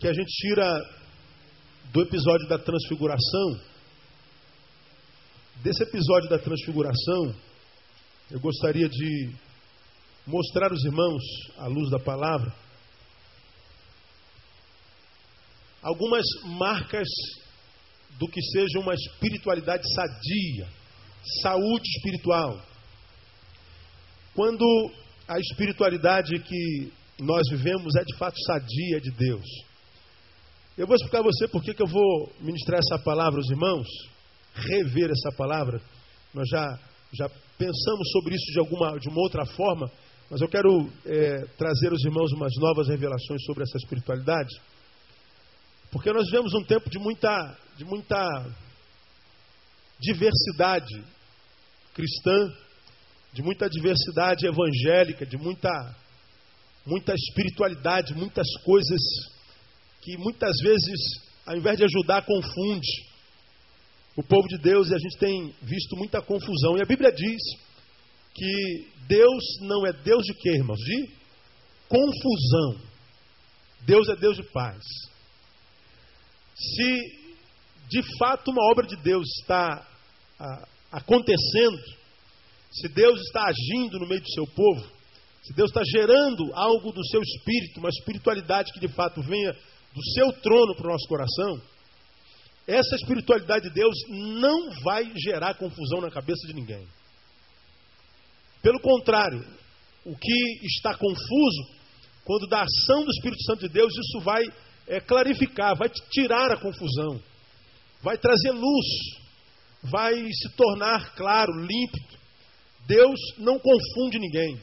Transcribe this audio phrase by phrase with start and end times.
[0.00, 0.66] que a gente tira
[1.92, 3.60] do episódio da transfiguração.
[5.56, 7.34] Desse episódio da transfiguração,
[8.30, 9.30] eu gostaria de
[10.26, 11.22] mostrar aos irmãos,
[11.58, 12.50] à luz da palavra,
[15.82, 17.08] algumas marcas
[18.18, 20.66] do que seja uma espiritualidade sadia,
[21.42, 22.58] saúde espiritual.
[24.34, 24.64] Quando
[25.28, 26.90] a espiritualidade que
[27.20, 29.69] nós vivemos é de fato sadia de Deus.
[30.80, 33.86] Eu vou explicar a você por que eu vou ministrar essa palavra aos irmãos,
[34.54, 35.78] rever essa palavra.
[36.32, 36.64] Nós já,
[37.12, 39.92] já pensamos sobre isso de, alguma, de uma outra forma,
[40.30, 44.48] mas eu quero é, trazer aos irmãos umas novas revelações sobre essa espiritualidade.
[45.92, 48.46] Porque nós vivemos um tempo de muita, de muita
[50.00, 51.04] diversidade
[51.92, 52.50] cristã,
[53.34, 55.94] de muita diversidade evangélica, de muita,
[56.86, 58.98] muita espiritualidade, muitas coisas
[60.00, 61.00] que muitas vezes,
[61.46, 63.10] ao invés de ajudar, confunde
[64.16, 66.76] o povo de Deus e a gente tem visto muita confusão.
[66.76, 67.40] E a Bíblia diz
[68.34, 70.78] que Deus não é Deus de quê, irmãos?
[70.78, 71.10] De
[71.88, 72.90] confusão.
[73.82, 74.82] Deus é Deus de paz.
[76.54, 77.20] Se
[77.88, 79.86] de fato uma obra de Deus está
[80.38, 81.78] ah, acontecendo,
[82.70, 84.86] se Deus está agindo no meio do seu povo,
[85.42, 89.52] se Deus está gerando algo do seu espírito, uma espiritualidade que de fato venha
[89.94, 91.60] do seu trono para o nosso coração,
[92.66, 96.86] essa espiritualidade de Deus não vai gerar confusão na cabeça de ninguém.
[98.62, 99.44] Pelo contrário,
[100.04, 101.80] o que está confuso,
[102.24, 104.44] quando da ação do Espírito Santo de Deus, isso vai
[104.86, 107.20] é, clarificar, vai tirar a confusão,
[108.02, 108.86] vai trazer luz,
[109.82, 112.20] vai se tornar claro, límpido.
[112.86, 114.60] Deus não confunde ninguém.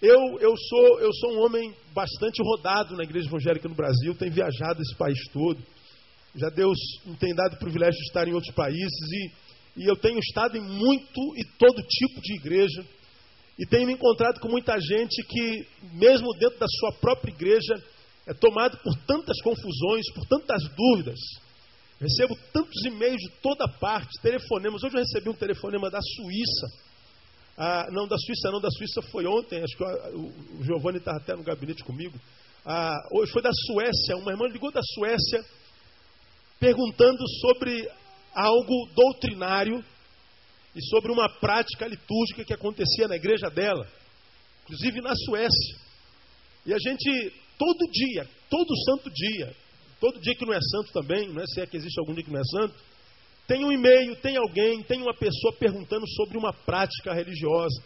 [0.00, 4.32] Eu, eu, sou, eu sou um homem bastante rodado na igreja evangélica no Brasil, tenho
[4.32, 5.58] viajado esse país todo.
[6.36, 9.96] Já Deus me tem dado o privilégio de estar em outros países e, e eu
[9.96, 12.86] tenho estado em muito e todo tipo de igreja.
[13.58, 17.74] E tenho me encontrado com muita gente que, mesmo dentro da sua própria igreja,
[18.24, 21.18] é tomado por tantas confusões, por tantas dúvidas.
[22.00, 24.84] Recebo tantos e-mails de toda parte, telefonemas.
[24.84, 26.87] Hoje eu recebi um telefonema da Suíça.
[27.60, 31.18] Ah, não, da Suíça não, da Suíça foi ontem, acho que o, o Giovanni estava
[31.18, 32.16] até no gabinete comigo.
[32.64, 35.44] Ah, hoje foi da Suécia, uma irmã ligou da Suécia
[36.60, 37.90] perguntando sobre
[38.32, 39.84] algo doutrinário
[40.72, 43.90] e sobre uma prática litúrgica que acontecia na igreja dela,
[44.62, 45.76] inclusive na Suécia.
[46.64, 49.52] E a gente, todo dia, todo santo dia,
[49.98, 52.22] todo dia que não é santo também, não é se é que existe algum dia
[52.22, 52.74] que não é santo,
[53.48, 57.82] tem um e-mail, tem alguém, tem uma pessoa perguntando sobre uma prática religiosa,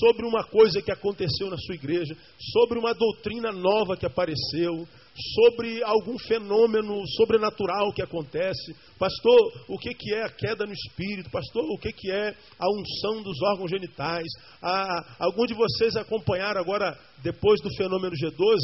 [0.00, 2.16] sobre uma coisa que aconteceu na sua igreja,
[2.52, 4.88] sobre uma doutrina nova que apareceu,
[5.34, 8.74] sobre algum fenômeno sobrenatural que acontece.
[8.98, 11.30] Pastor, o que, que é a queda no espírito?
[11.30, 14.26] Pastor, o que, que é a unção dos órgãos genitais?
[14.62, 18.56] Ah, algum de vocês acompanharam agora, depois do fenômeno G12,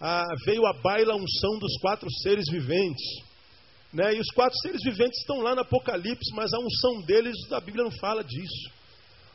[0.00, 3.33] ah, veio a baila unção dos quatro seres viventes.
[3.94, 4.16] Né?
[4.16, 7.84] E os quatro seres viventes estão lá no Apocalipse, mas a unção deles, a Bíblia
[7.84, 8.68] não fala disso.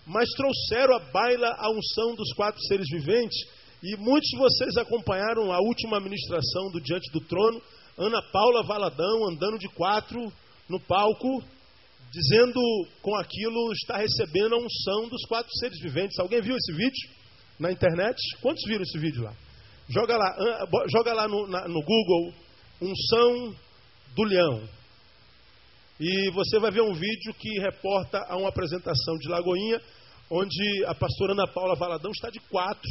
[0.06, 3.38] Mas trouxeram a baila a unção dos quatro seres viventes
[3.82, 7.62] e muitos de vocês acompanharam a última ministração do Diante do Trono,
[7.98, 10.20] Ana Paula Valadão andando de quatro
[10.68, 11.42] no palco,
[12.12, 12.60] dizendo
[13.02, 16.20] com aquilo está recebendo a unção dos quatro seres viventes.
[16.20, 17.10] Alguém viu esse vídeo
[17.58, 18.18] na internet?
[18.42, 19.34] Quantos viram esse vídeo lá?
[19.88, 20.36] Joga lá,
[20.92, 22.34] joga lá no, na, no Google
[22.82, 23.56] unção
[24.16, 24.68] do leão.
[26.00, 29.82] E você vai ver um vídeo que reporta a uma apresentação de Lagoinha,
[30.32, 32.90] onde a pastora Ana Paula Valadão está de quatro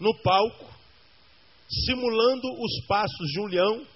[0.00, 0.68] no palco,
[1.86, 3.86] simulando os passos de um leão,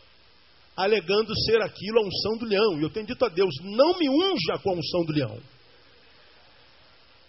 [0.76, 2.78] alegando ser aquilo a unção do leão.
[2.78, 5.40] E eu tenho dito a Deus: não me unja com a unção do leão.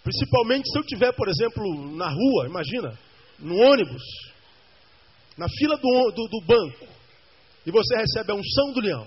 [0.04, 2.98] Principalmente se eu tiver, por exemplo, na rua, imagina,
[3.38, 4.02] no ônibus,
[5.36, 6.86] na fila do, do, do banco,
[7.68, 9.06] e você recebe a unção do leão.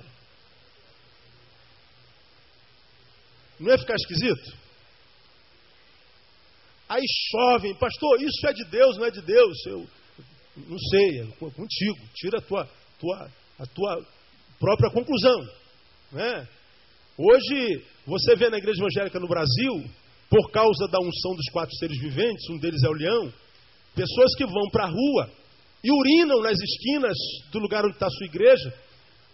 [3.60, 4.56] Não ia ficar esquisito?
[6.88, 9.66] Aí chovem, pastor, isso é de Deus, não é de Deus?
[9.66, 9.88] Eu
[10.58, 12.08] não sei, é contigo.
[12.14, 12.70] Tira a tua,
[13.00, 14.08] tua, a tua
[14.60, 15.42] própria conclusão.
[16.12, 16.48] Né?
[17.18, 19.90] Hoje, você vê na igreja evangélica no Brasil,
[20.30, 23.34] por causa da unção dos quatro seres viventes, um deles é o leão,
[23.96, 25.41] pessoas que vão para a rua
[25.84, 27.18] e urinam nas esquinas
[27.52, 28.74] do lugar onde está a sua igreja,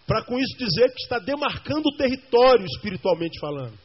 [0.06, 3.78] para com isso dizer que está demarcando o território espiritualmente falando.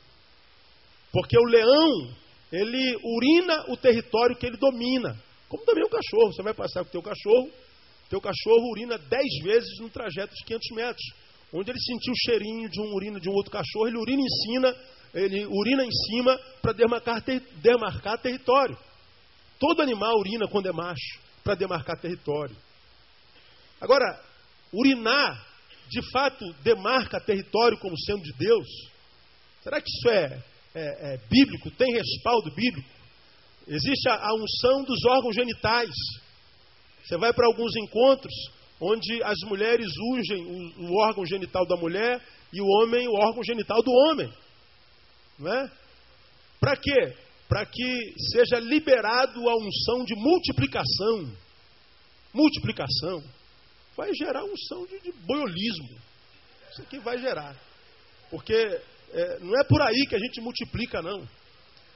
[1.12, 2.15] Porque o leão
[2.51, 5.18] ele urina o território que ele domina.
[5.50, 6.31] Como também o cachorro.
[6.31, 7.51] Você vai passar com o teu cachorro,
[8.13, 11.04] Teu cachorro urina 10 vezes no trajeto de 500 metros.
[11.51, 14.30] Onde ele sentiu o cheirinho de um urina de um outro cachorro, ele urina em
[14.45, 14.75] cima,
[15.16, 18.77] ele urina em cima para demarcar, ter, demarcar território.
[19.59, 22.56] Todo animal urina quando é macho, para demarcar território.
[23.81, 24.24] Agora,
[24.72, 25.45] urinar,
[25.90, 28.68] de fato, demarca território como sendo de Deus?
[29.62, 30.44] Será que isso é,
[30.74, 31.69] é, é bíblico?
[31.72, 32.90] Tem respaldo bíblico?
[33.68, 35.94] Existe a, a unção dos órgãos genitais.
[37.04, 38.34] Você vai para alguns encontros
[38.80, 43.44] onde as mulheres ungem o, o, órgão genital da mulher e o homem o órgão
[43.44, 44.31] genital do homem.
[45.40, 45.72] Não é?
[46.60, 47.16] Para quê?
[47.48, 51.31] Para que seja liberado a unção de multiplicação.
[52.34, 53.24] Multiplicação.
[53.95, 55.90] Vai gerar unção de, de boiolismo.
[56.72, 57.56] Isso aqui vai gerar.
[58.30, 61.28] Porque é, não é por aí que a gente multiplica, não.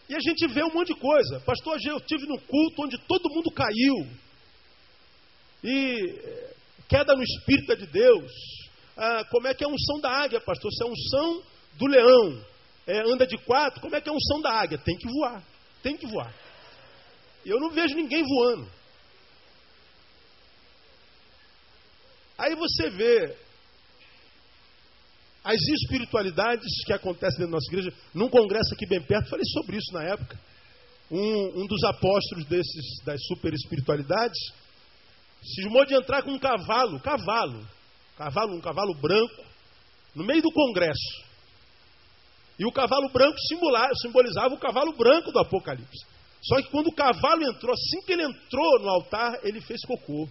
[0.07, 1.39] E a gente vê um monte de coisa.
[1.41, 4.07] Pastor, eu tive no culto onde todo mundo caiu.
[5.63, 6.53] E é,
[6.87, 8.31] queda no Espírito é de Deus.
[8.95, 10.71] Ah, como é que é a unção da águia, pastor?
[10.71, 11.43] Se é a unção
[11.77, 12.45] do leão,
[12.87, 14.77] é, anda de quatro, como é que é a unção da águia?
[14.77, 15.43] Tem que voar.
[15.83, 16.33] Tem que voar.
[17.45, 18.67] Eu não vejo ninguém voando.
[22.37, 23.35] Aí você vê
[25.43, 27.93] as espiritualidades que acontecem dentro da nossa igreja.
[28.13, 30.39] Num congresso aqui bem perto, falei sobre isso na época.
[31.09, 34.37] Um, um dos apóstolos desses, das super espiritualidades
[35.41, 37.65] cismou de entrar com um cavalo, cavalo,
[38.17, 39.45] cavalo, um cavalo branco,
[40.13, 41.26] no meio do congresso.
[42.59, 43.37] E o cavalo branco
[44.01, 46.05] simbolizava o cavalo branco do Apocalipse.
[46.41, 50.27] Só que quando o cavalo entrou, assim que ele entrou no altar, ele fez cocô.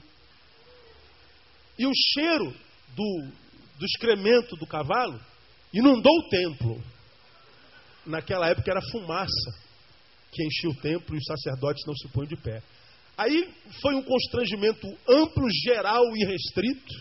[1.78, 2.54] E o cheiro
[2.94, 3.28] do,
[3.78, 5.20] do excremento do cavalo
[5.72, 6.82] inundou o templo.
[8.06, 9.66] Naquela época era fumaça
[10.32, 12.62] que enchia o templo e os sacerdotes não se põem de pé.
[13.16, 13.50] Aí
[13.80, 16.94] foi um constrangimento amplo, geral e restrito.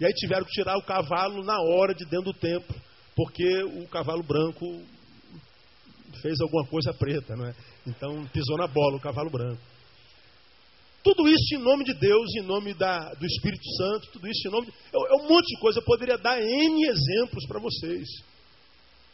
[0.00, 2.74] E aí tiveram que tirar o cavalo na hora de dentro do templo,
[3.20, 4.64] porque o cavalo branco
[6.22, 7.54] fez alguma coisa preta, não é?
[7.86, 9.60] Então pisou na bola o cavalo branco.
[11.04, 14.50] Tudo isso em nome de Deus, em nome da, do Espírito Santo, tudo isso em
[14.50, 14.72] nome de.
[14.72, 18.08] É, um monte de coisa, eu poderia dar N exemplos para vocês.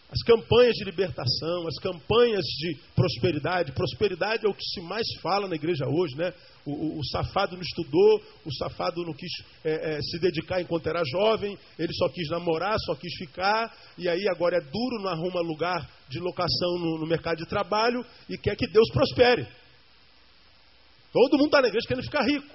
[0.08, 3.72] As campanhas de libertação, as campanhas de prosperidade.
[3.72, 6.32] Prosperidade é o que se mais fala na igreja hoje, né?
[6.64, 9.32] O, o, o safado não estudou, o safado não quis
[9.64, 14.08] é, é, se dedicar enquanto era jovem, ele só quis namorar, só quis ficar, e
[14.08, 18.38] aí agora é duro, não arruma lugar de locação no, no mercado de trabalho e
[18.38, 19.46] quer que Deus prospere.
[21.12, 22.46] Todo mundo está na igreja querendo ficar rico.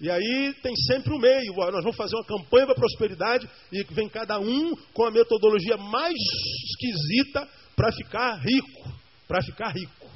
[0.00, 1.54] E aí tem sempre o um meio.
[1.54, 6.14] Nós vamos fazer uma campanha para prosperidade e vem cada um com a metodologia mais
[6.14, 8.92] esquisita para ficar rico.
[9.28, 10.06] Para ficar rico.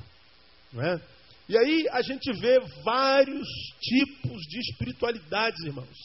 [0.73, 1.01] Não é?
[1.49, 3.49] E aí a gente vê vários
[3.81, 5.97] tipos de espiritualidades, irmãos.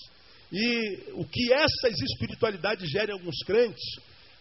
[0.51, 3.83] E o que essas espiritualidades gerem em alguns crentes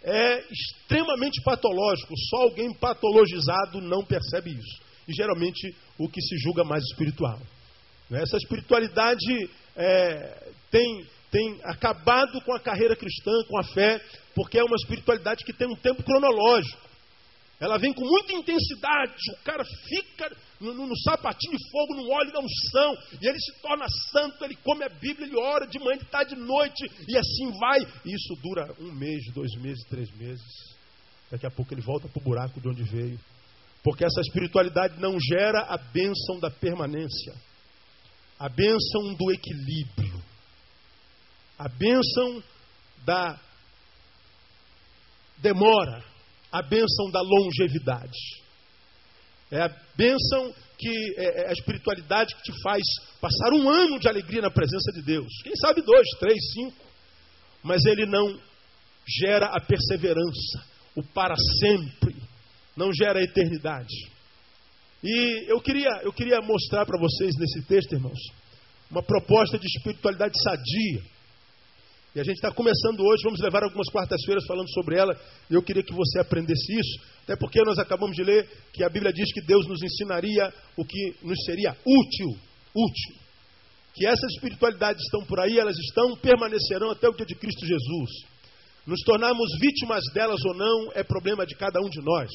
[0.03, 2.15] é extremamente patológico.
[2.29, 7.41] Só alguém patologizado não percebe isso e geralmente o que se julga mais espiritual.
[8.13, 8.23] Né?
[8.23, 13.99] Essa espiritualidade é, tem, tem acabado com a carreira cristã, com a fé,
[14.35, 16.93] porque é uma espiritualidade que tem um tempo cronológico.
[17.59, 22.33] Ela vem com muita intensidade, o cara fica no, no, sapatinho de fogo, no óleo
[22.33, 25.97] da unção, e ele se torna santo, ele come a Bíblia, ele ora de manhã,
[25.97, 27.81] de tarde, de noite, e assim vai.
[28.05, 30.45] E isso dura um mês, dois meses, três meses.
[31.31, 33.19] Daqui a pouco ele volta para o buraco de onde veio.
[33.83, 37.33] Porque essa espiritualidade não gera a bênção da permanência,
[38.43, 40.21] a bênção do equilíbrio,
[41.57, 42.43] a bênção
[43.05, 43.41] da
[45.39, 46.05] demora,
[46.51, 48.19] a bênção da longevidade.
[49.49, 52.83] É a bênção que é, é a espiritualidade que te faz
[53.21, 55.33] passar um ano de alegria na presença de Deus.
[55.45, 56.85] Quem sabe dois, três, cinco.
[57.63, 58.41] Mas ele não
[59.07, 62.17] gera a perseverança, o para sempre
[62.77, 64.11] não gera eternidade.
[65.03, 68.19] E eu queria, eu queria mostrar para vocês nesse texto, irmãos,
[68.91, 71.03] uma proposta de espiritualidade sadia.
[72.15, 75.19] E a gente está começando hoje, vamos levar algumas quartas-feiras falando sobre ela,
[75.51, 78.89] e eu queria que você aprendesse isso, até porque nós acabamos de ler que a
[78.89, 82.29] Bíblia diz que Deus nos ensinaria o que nos seria útil,
[82.77, 83.23] útil.
[83.95, 88.11] Que essas espiritualidades estão por aí, elas estão, permanecerão até o dia de Cristo Jesus.
[88.87, 92.31] Nos tornarmos vítimas delas ou não é problema de cada um de nós.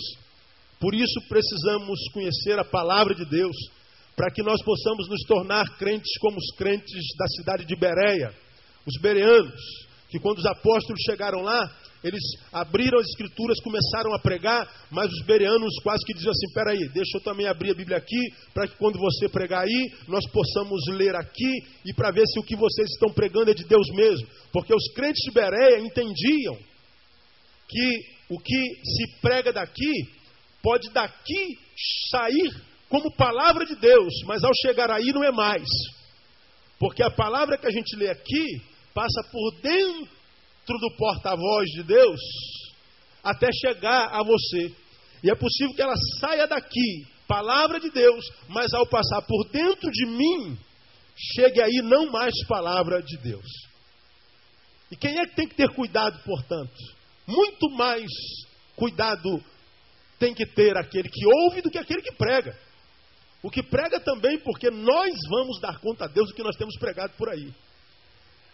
[0.80, 3.56] Por isso precisamos conhecer a palavra de Deus,
[4.16, 8.34] para que nós possamos nos tornar crentes como os crentes da cidade de Bereia,
[8.86, 9.62] os bereanos,
[10.10, 11.70] que quando os apóstolos chegaram lá,
[12.04, 12.22] eles
[12.54, 17.18] abriram as escrituras, começaram a pregar, mas os bereanos quase que diziam assim: peraí, deixa
[17.18, 18.22] eu também abrir a Bíblia aqui,
[18.54, 21.52] para que quando você pregar aí, nós possamos ler aqui
[21.86, 24.28] e para ver se o que vocês estão pregando é de Deus mesmo.
[24.54, 26.58] Porque os crentes de Bereia entendiam
[27.68, 29.92] que o que se prega daqui
[30.68, 31.58] pode daqui
[32.12, 32.54] sair
[32.90, 35.66] como palavra de Deus, mas ao chegar aí não é mais.
[36.78, 38.62] Porque a palavra que a gente lê aqui
[38.94, 42.20] passa por dentro do porta-voz de Deus
[43.24, 44.76] até chegar a você.
[45.24, 49.90] E é possível que ela saia daqui, palavra de Deus, mas ao passar por dentro
[49.90, 50.58] de mim,
[51.16, 53.48] chegue aí não mais palavra de Deus.
[54.92, 56.76] E quem é que tem que ter cuidado, portanto?
[57.26, 58.12] Muito mais
[58.76, 59.42] cuidado
[60.20, 62.58] tem que ter aquele que ouve do que aquele que prega.
[63.44, 66.76] O que prega também, porque nós vamos dar conta a Deus do que nós temos
[66.78, 67.54] pregado por aí.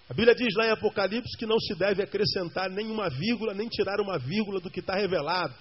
[0.09, 4.01] A Bíblia diz lá em Apocalipse que não se deve acrescentar nenhuma vírgula, nem tirar
[4.01, 5.55] uma vírgula do que está revelado,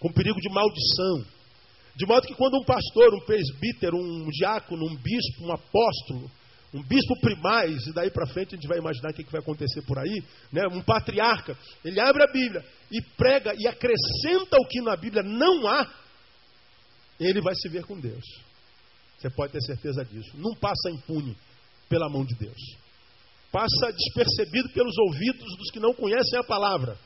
[0.00, 1.24] com perigo de maldição.
[1.94, 6.30] De modo que quando um pastor, um presbítero, um diácono, um bispo, um apóstolo,
[6.76, 9.82] um bispo primaz, e daí para frente a gente vai imaginar o que vai acontecer
[9.82, 10.62] por aí, né?
[10.70, 15.66] um patriarca, ele abre a Bíblia e prega e acrescenta o que na Bíblia não
[15.66, 15.90] há,
[17.18, 18.24] ele vai se ver com Deus.
[19.18, 20.36] Você pode ter certeza disso.
[20.36, 21.34] Não passa impune
[21.88, 22.76] pela mão de Deus.
[23.50, 26.98] Passa despercebido pelos ouvidos dos que não conhecem a palavra.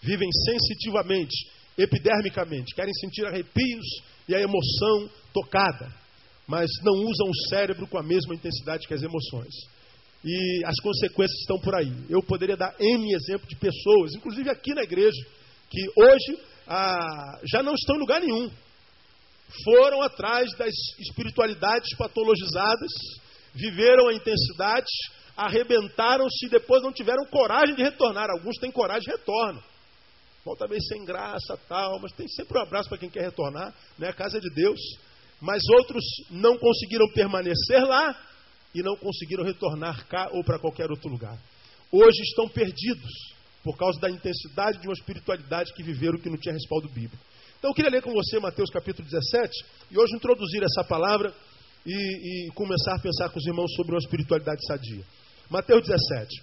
[0.00, 1.34] Vivem sensitivamente,
[1.76, 3.84] epidermicamente, querem sentir arrepios
[4.26, 5.92] e a emoção tocada,
[6.46, 9.54] mas não usam o cérebro com a mesma intensidade que as emoções.
[10.24, 11.92] E as consequências estão por aí.
[12.08, 15.22] Eu poderia dar N exemplo de pessoas, inclusive aqui na igreja,
[15.70, 18.50] que hoje ah, já não estão em lugar nenhum
[19.62, 22.90] foram atrás das espiritualidades patologizadas,
[23.54, 24.90] viveram a intensidade,
[25.36, 28.30] arrebentaram-se e depois não tiveram coragem de retornar.
[28.30, 29.62] Alguns têm coragem e retornam.
[30.44, 34.08] Volta meio sem graça, tal, mas tem sempre um abraço para quem quer retornar, né?
[34.08, 34.80] A casa é de Deus.
[35.40, 38.18] Mas outros não conseguiram permanecer lá
[38.74, 41.38] e não conseguiram retornar cá ou para qualquer outro lugar.
[41.92, 43.12] Hoje estão perdidos
[43.62, 47.22] por causa da intensidade de uma espiritualidade que viveram que não tinha respaldo bíblico.
[47.58, 51.32] Então eu queria ler com você Mateus capítulo 17 e hoje introduzir essa palavra
[51.86, 55.04] e, e começar a pensar com os irmãos sobre uma espiritualidade sadia.
[55.48, 56.42] Mateus 17.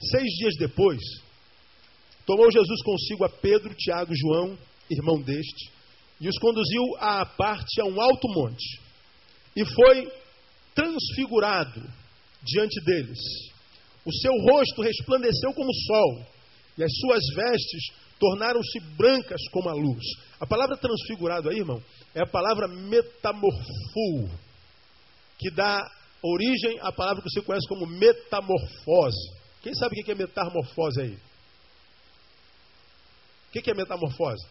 [0.00, 1.00] Seis dias depois,
[2.24, 4.58] tomou Jesus consigo a Pedro, Tiago e João,
[4.90, 5.72] irmão deste,
[6.20, 8.80] e os conduziu à parte a um alto monte,
[9.54, 10.12] e foi
[10.74, 11.82] transfigurado
[12.42, 13.18] diante deles.
[14.04, 16.26] O seu rosto resplandeceu como o sol,
[16.76, 20.04] e as suas vestes tornaram-se brancas como a luz.
[20.40, 21.82] A palavra transfigurado aí, irmão,
[22.14, 24.30] é a palavra metamorfo,
[25.38, 25.80] que dá
[26.22, 29.38] origem à palavra que você conhece como metamorfose.
[29.62, 31.18] Quem sabe o que é metamorfose aí?
[33.48, 34.46] O que é metamorfose?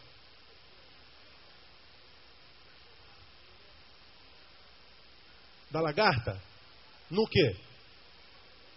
[5.70, 6.40] Da lagarta?
[7.10, 7.56] No quê?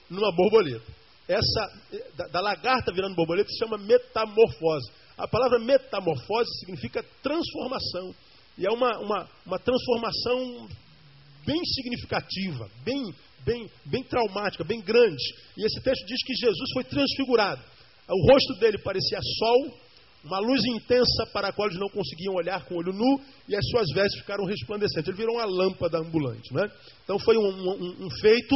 [0.09, 1.71] Numa borboleta essa
[2.15, 4.91] da, da, lagarta virando borboleta se chama metamorfose.
[5.17, 8.13] A palavra metamorfose significa transformação.
[8.57, 10.67] E é uma, uma, uma transformação
[11.45, 13.13] bem significativa, bem,
[13.45, 15.23] bem, bem traumática, bem grande.
[15.57, 17.61] E esse texto diz que Jesus foi transfigurado.
[18.09, 19.79] O rosto dele parecia sol,
[20.23, 23.55] uma luz intensa para a qual eles não conseguiam olhar com o olho nu, e
[23.55, 25.07] as suas vestes ficaram resplandecentes.
[25.07, 26.53] Ele virou uma lâmpada ambulante.
[26.53, 26.69] Né?
[27.03, 28.55] Então foi um, um, um feito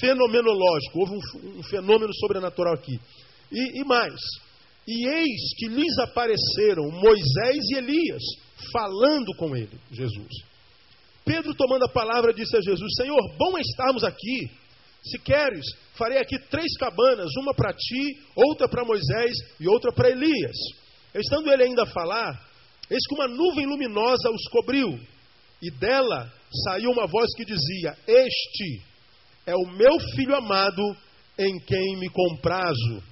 [0.00, 2.98] fenomenológico, houve um, um fenômeno sobrenatural aqui.
[3.50, 4.20] E, e mais,
[4.86, 8.22] e eis que lhes apareceram Moisés e Elias,
[8.72, 10.30] falando com ele, Jesus.
[11.24, 14.50] Pedro, tomando a palavra, disse a Jesus: Senhor, bom é estarmos aqui.
[15.02, 20.10] Se queres, farei aqui três cabanas, uma para ti, outra para Moisés e outra para
[20.10, 20.56] Elias.
[21.14, 22.32] Estando ele ainda a falar,
[22.90, 24.98] eis que uma nuvem luminosa os cobriu,
[25.62, 26.32] e dela
[26.64, 28.82] saiu uma voz que dizia: Este
[29.46, 30.82] é o meu filho amado
[31.38, 33.02] em quem me comprazo.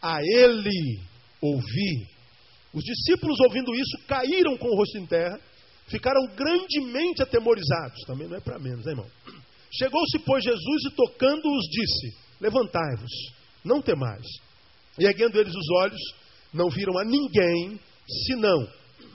[0.00, 1.00] A ele
[1.42, 2.06] ouvi.
[2.72, 5.38] Os discípulos, ouvindo isso, caíram com o rosto em terra,
[5.88, 8.00] ficaram grandemente atemorizados.
[8.06, 9.10] Também não é para menos, né, irmão?
[9.72, 13.10] Chegou-se, pois, Jesus e tocando-os, disse: Levantai-vos,
[13.64, 14.24] não temais.
[14.98, 16.00] E erguendo eles os olhos,
[16.52, 17.78] não viram a ninguém,
[18.26, 18.68] senão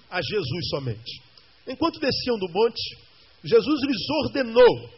[0.09, 1.21] a Jesus somente.
[1.67, 2.97] Enquanto desciam do monte,
[3.43, 4.89] Jesus lhes ordenou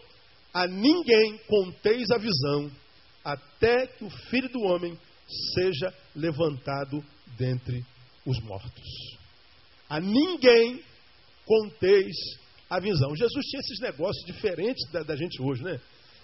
[0.53, 2.71] a ninguém conteis a visão,
[3.23, 4.97] até que o filho do homem
[5.53, 7.03] seja levantado
[7.37, 7.83] dentre
[8.25, 9.17] os mortos.
[9.89, 10.81] A ninguém
[11.45, 12.15] conteis
[12.69, 13.15] a visão.
[13.15, 15.79] Jesus tinha esses negócios diferentes da, da gente hoje, né?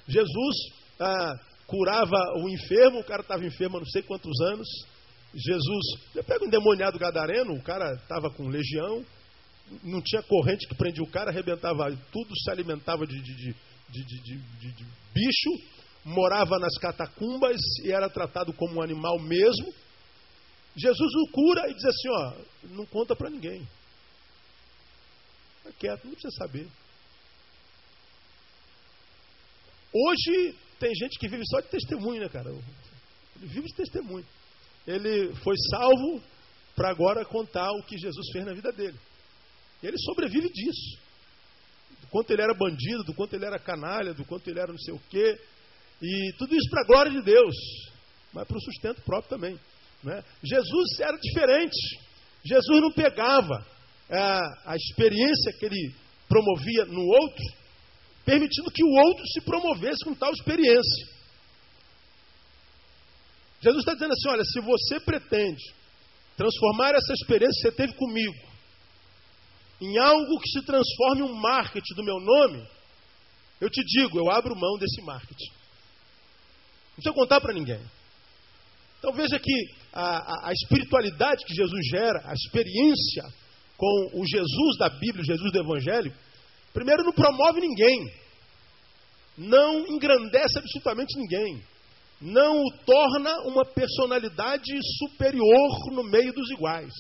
[0.08, 0.56] Jesus
[1.00, 1.34] ah,
[1.68, 4.68] curava o enfermo, o cara estava enfermo há não sei quantos anos,
[5.34, 9.06] Jesus, eu pego um endemoniado gadareno, o cara estava com legião,
[9.84, 13.56] não tinha corrente que prendia o cara, arrebentava tudo, se alimentava de, de,
[13.90, 15.50] de, de, bicho,
[16.04, 19.74] morava nas catacumbas e era tratado como um animal mesmo.
[20.76, 22.34] Jesus o cura e diz assim: ó,
[22.70, 23.68] não conta para ninguém.
[25.58, 26.68] Fica quieto, não precisa saber.
[29.94, 32.50] Hoje tem gente que vive só de testemunho, né, cara?
[32.50, 34.26] Ele vive de testemunho.
[34.92, 36.22] Ele foi salvo
[36.76, 38.98] para agora contar o que Jesus fez na vida dele.
[39.82, 41.00] E ele sobrevive disso.
[42.02, 44.80] Do quanto ele era bandido, do quanto ele era canalha, do quanto ele era não
[44.80, 45.40] sei o quê.
[46.02, 47.56] E tudo isso para a glória de Deus,
[48.34, 49.60] mas para o sustento próprio também.
[50.04, 50.24] Né?
[50.44, 51.78] Jesus era diferente.
[52.44, 53.66] Jesus não pegava
[54.10, 54.18] é,
[54.66, 55.94] a experiência que ele
[56.28, 57.44] promovia no outro,
[58.26, 61.21] permitindo que o outro se promovesse com tal experiência.
[63.62, 65.64] Jesus está dizendo assim: olha, se você pretende
[66.36, 68.52] transformar essa experiência que você teve comigo
[69.80, 72.68] em algo que se transforme um marketing do meu nome,
[73.60, 75.52] eu te digo, eu abro mão desse marketing.
[75.52, 77.82] Não precisa contar para ninguém.
[79.00, 79.54] Então veja que
[79.92, 83.24] a, a, a, espiritualidade que Jesus gera, a experiência
[83.76, 86.14] com o Jesus da Bíblia, o Jesus do Evangelho,
[86.72, 88.00] primeiro não promove ninguém,
[89.36, 91.64] não engrandece absolutamente ninguém,
[92.22, 96.94] não o torna uma personalidade superior no meio dos iguais.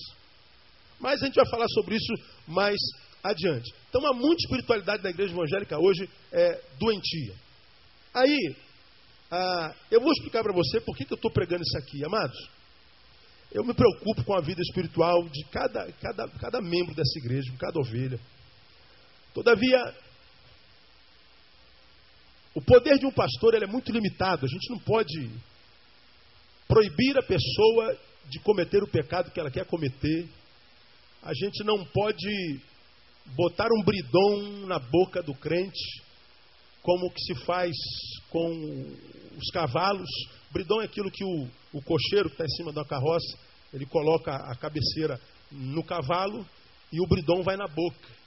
[0.99, 2.13] Mas a gente vai falar sobre isso
[2.47, 2.77] mais
[3.23, 3.71] adiante.
[3.89, 7.35] Então, há muita espiritualidade da igreja evangélica hoje é doentia.
[8.13, 8.55] Aí,
[9.29, 12.49] ah, eu vou explicar para você por que, que eu estou pregando isso aqui, amados.
[13.51, 17.57] Eu me preocupo com a vida espiritual de cada, cada, cada membro dessa igreja, de
[17.57, 18.19] cada ovelha.
[19.33, 19.95] Todavia,
[22.53, 24.45] o poder de um pastor é muito limitado.
[24.45, 25.29] A gente não pode
[26.67, 27.97] proibir a pessoa
[28.29, 30.27] de cometer o pecado que ela quer cometer.
[31.23, 32.59] A gente não pode
[33.35, 36.01] botar um bridão na boca do crente,
[36.81, 37.75] como que se faz
[38.29, 38.49] com
[39.37, 40.09] os cavalos.
[40.51, 43.37] Bridão é aquilo que o, o cocheiro que está em cima da carroça,
[43.73, 45.19] ele coloca a cabeceira
[45.51, 46.45] no cavalo
[46.91, 48.20] e o bridão vai na boca.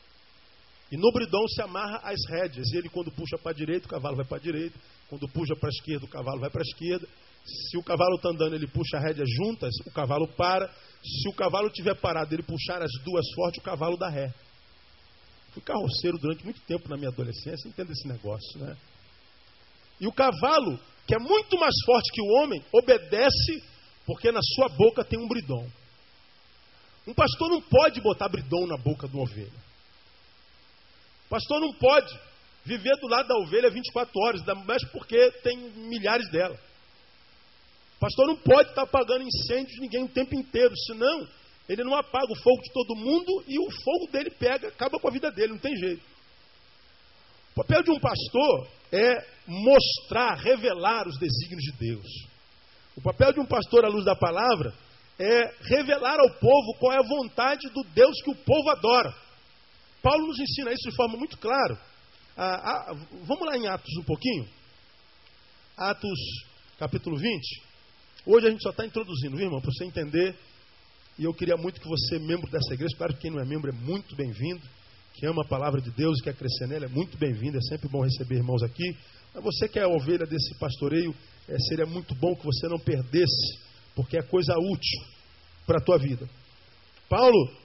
[0.91, 2.67] E no bridão se amarra as rédeas.
[2.73, 4.79] E ele, quando puxa para a direita, o cavalo vai para a direita.
[5.09, 7.09] Quando puxa para a esquerda, o cavalo vai para a esquerda.
[7.45, 10.69] Se o cavalo está andando, ele puxa a rédea juntas, o cavalo para.
[11.03, 14.33] Se o cavalo tiver parado, ele puxar as duas fortes, o cavalo dá ré.
[15.53, 18.77] Fui carroceiro durante muito tempo na minha adolescência, entendo esse negócio, né?
[20.01, 23.63] E o cavalo, que é muito mais forte que o homem, obedece
[24.07, 25.67] porque na sua boca tem um bridão.
[27.07, 29.64] Um pastor não pode botar bridão na boca de uma ovelha.
[31.29, 32.13] Pastor não pode
[32.65, 35.57] viver do lado da ovelha 24 horas, mas porque tem
[35.89, 36.59] milhares dela.
[38.01, 41.27] Pastor não pode estar apagando incêndios de ninguém o tempo inteiro, senão
[41.69, 45.09] ele não apaga o fogo de todo mundo e o fogo dele pega, acaba com
[45.09, 46.03] a vida dele, não tem jeito.
[47.53, 52.07] O papel de um pastor é mostrar, revelar os desígnios de Deus.
[52.97, 54.75] O papel de um pastor à luz da palavra
[55.19, 59.15] é revelar ao povo qual é a vontade do Deus que o povo adora.
[60.05, 61.81] Paulo nos ensina isso de forma muito clara.
[62.37, 64.47] Ah, ah, vamos lá em Atos um pouquinho?
[65.79, 66.19] Atos
[66.79, 67.63] capítulo 20.
[68.27, 69.63] Hoje a gente só está introduzindo, viu, irmão?
[69.63, 70.37] Para você entender
[71.19, 73.71] e eu queria muito que você, membro dessa igreja, claro que quem não é membro
[73.71, 74.61] é muito bem-vindo,
[75.15, 77.89] que ama a palavra de Deus e quer crescer nela, é muito bem-vindo, é sempre
[77.89, 78.97] bom receber irmãos aqui.
[79.33, 81.15] Mas você que é ovelha desse pastoreio,
[81.49, 83.59] é, seria muito bom que você não perdesse,
[83.95, 85.01] porque é coisa útil
[85.65, 86.29] para a tua vida.
[87.09, 87.57] Paulo,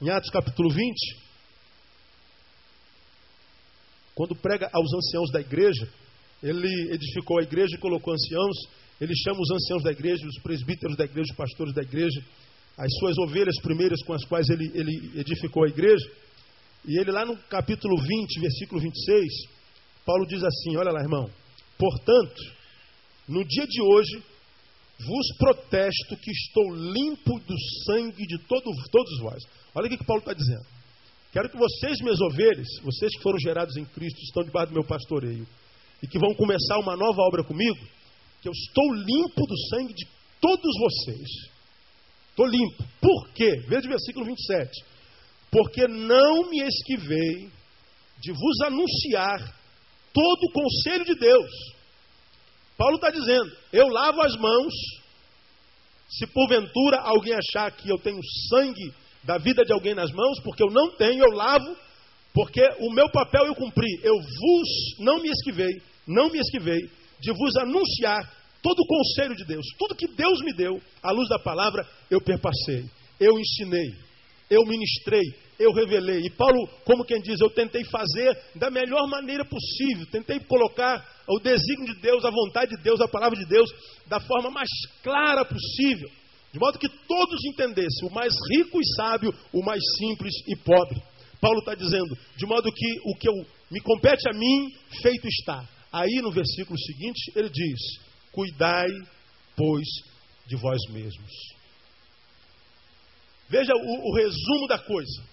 [0.00, 1.23] em Atos capítulo 20,
[4.14, 5.88] quando prega aos anciãos da igreja,
[6.42, 8.56] ele edificou a igreja e colocou anciãos,
[9.00, 12.22] ele chama os anciãos da igreja, os presbíteros da igreja, os pastores da igreja,
[12.76, 16.10] as suas ovelhas primeiras com as quais ele, ele edificou a igreja.
[16.86, 19.24] E ele, lá no capítulo 20, versículo 26,
[20.04, 21.30] Paulo diz assim: Olha lá, irmão.
[21.78, 22.42] Portanto,
[23.26, 24.22] no dia de hoje,
[25.00, 27.54] vos protesto que estou limpo do
[27.86, 29.42] sangue de todo, todos vós.
[29.74, 30.73] Olha o que, Paulo está dizendo.
[31.34, 34.84] Quero que vocês, minhas ovelhas, vocês que foram gerados em Cristo, estão debaixo do meu
[34.84, 35.44] pastoreio,
[36.00, 37.84] e que vão começar uma nova obra comigo,
[38.40, 40.06] que eu estou limpo do sangue de
[40.40, 41.28] todos vocês.
[42.30, 42.84] Estou limpo.
[43.00, 43.50] Por quê?
[43.66, 44.70] Veja o versículo 27.
[45.50, 47.50] Porque não me esquivei
[48.20, 49.58] de vos anunciar
[50.12, 51.50] todo o conselho de Deus.
[52.76, 54.72] Paulo está dizendo: eu lavo as mãos.
[56.08, 60.62] Se porventura alguém achar que eu tenho sangue da vida de alguém nas mãos, porque
[60.62, 61.76] eu não tenho, eu lavo,
[62.32, 64.00] porque o meu papel eu cumpri.
[64.02, 66.80] Eu vos, não me esquivei, não me esquivei
[67.20, 68.30] de vos anunciar
[68.62, 72.18] todo o conselho de Deus, tudo que Deus me deu, à luz da palavra, eu
[72.18, 72.82] perpassei,
[73.20, 73.94] eu ensinei,
[74.48, 75.22] eu ministrei,
[75.58, 76.20] eu revelei.
[76.24, 81.38] E Paulo, como quem diz, eu tentei fazer da melhor maneira possível, tentei colocar o
[81.40, 83.70] desígnio de Deus, a vontade de Deus, a palavra de Deus,
[84.06, 84.68] da forma mais
[85.02, 86.08] clara possível,
[86.54, 91.02] de modo que todos entendessem, o mais rico e sábio, o mais simples e pobre.
[91.40, 93.34] Paulo está dizendo, de modo que o que eu,
[93.72, 95.68] me compete a mim, feito está.
[95.92, 97.80] Aí no versículo seguinte, ele diz:
[98.30, 98.86] Cuidai,
[99.56, 99.84] pois,
[100.46, 101.32] de vós mesmos.
[103.48, 105.24] Veja o, o resumo da coisa.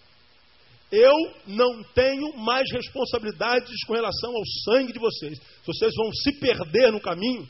[0.92, 5.38] Eu não tenho mais responsabilidades com relação ao sangue de vocês.
[5.38, 7.48] Se vocês vão se perder no caminho,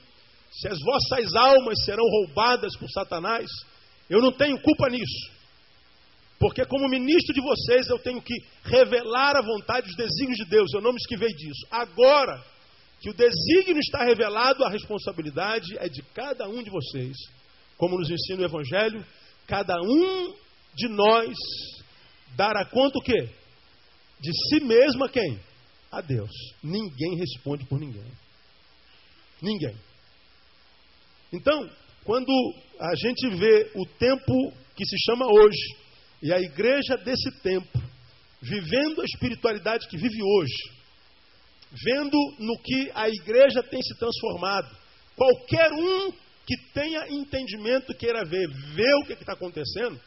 [0.52, 3.50] se as vossas almas serão roubadas por Satanás,
[4.10, 5.32] eu não tenho culpa nisso.
[6.38, 8.34] Porque, como ministro de vocês, eu tenho que
[8.64, 10.74] revelar a vontade e os desígnios de Deus.
[10.74, 11.68] Eu não me esquivei disso.
[11.70, 12.44] Agora
[13.00, 17.16] que o desígnio está revelado, a responsabilidade é de cada um de vocês.
[17.78, 19.06] Como nos ensina o Evangelho,
[19.48, 20.34] cada um
[20.74, 21.36] de nós
[22.36, 23.30] dará conta o quê?
[24.20, 25.40] De si mesmo a quem?
[25.92, 26.32] A Deus.
[26.64, 28.12] Ninguém responde por ninguém.
[29.42, 29.76] Ninguém.
[31.32, 31.70] Então,
[32.04, 32.32] quando
[32.80, 35.76] a gente vê o tempo que se chama hoje,
[36.22, 37.80] e a igreja desse tempo,
[38.42, 40.82] vivendo a espiritualidade que vive hoje,
[41.72, 44.76] vendo no que a igreja tem se transformado,
[45.16, 46.12] qualquer um
[46.46, 50.00] que tenha entendimento, queira ver, vê o que está acontecendo,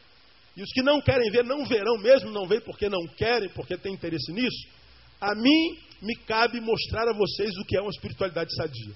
[0.56, 3.76] e os que não querem ver, não verão mesmo, não veem porque não querem, porque
[3.76, 4.68] têm interesse nisso.
[5.20, 8.94] A mim me cabe mostrar a vocês o que é uma espiritualidade sadia.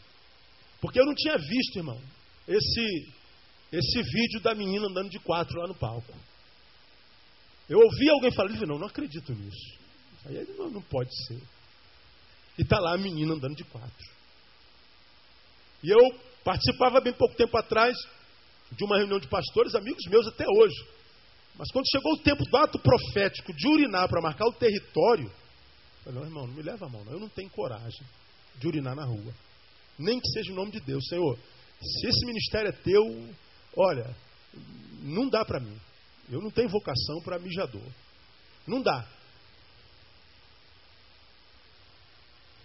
[0.81, 2.01] Porque eu não tinha visto, irmão,
[2.49, 3.09] esse,
[3.71, 6.13] esse vídeo da menina andando de quatro lá no palco.
[7.69, 9.79] Eu ouvi alguém falando, e não, não acredito nisso.
[10.25, 11.41] Aí não, não pode ser.
[12.59, 14.19] E está lá a menina andando de quatro.
[15.85, 17.97] E eu participava bem pouco tempo atrás
[18.73, 20.87] de uma reunião de pastores, amigos meus até hoje.
[21.57, 26.05] Mas quando chegou o tempo do ato profético de urinar para marcar o território, eu
[26.05, 27.13] falei, não, irmão, não me leva a mão, não.
[27.13, 28.07] Eu não tenho coragem
[28.57, 29.35] de urinar na rua.
[29.99, 31.05] Nem que seja em nome de Deus.
[31.09, 31.39] Senhor,
[31.81, 33.03] se esse ministério é teu,
[33.77, 34.15] olha,
[35.03, 35.79] não dá para mim.
[36.31, 37.87] Eu não tenho vocação para mijador.
[38.67, 39.07] Não dá.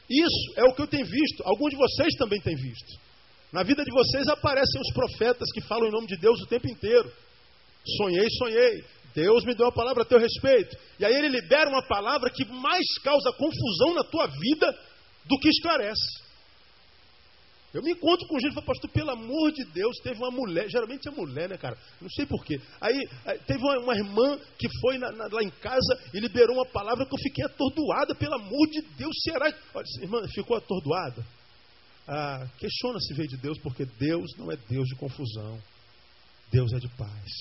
[0.10, 1.42] Isso é o que eu tenho visto.
[1.46, 3.00] Alguns de vocês também têm visto.
[3.52, 6.68] Na vida de vocês aparecem os profetas que falam em nome de Deus o tempo
[6.68, 7.12] inteiro.
[7.98, 8.84] Sonhei, sonhei.
[9.16, 10.76] Deus me deu uma palavra a teu respeito.
[11.00, 14.76] E aí ele libera uma palavra que mais causa confusão na tua vida
[15.26, 16.24] do que esclarece.
[17.74, 20.70] Eu me encontro com gente e falo, pastor, pelo amor de Deus, teve uma mulher,
[20.70, 21.76] geralmente é mulher, né, cara?
[22.00, 22.62] Não sei porquê.
[22.80, 22.96] Aí,
[23.48, 27.04] teve uma, uma, irmã que foi na, na, lá em casa e liberou uma palavra
[27.04, 29.52] que eu fiquei atordoada, pelo amor de Deus, será?
[29.74, 31.26] Olha, irmã, ficou atordoada?
[32.08, 35.60] Ah, questiona se veio de Deus, porque Deus não é Deus de confusão.
[36.52, 37.32] Deus é de paz.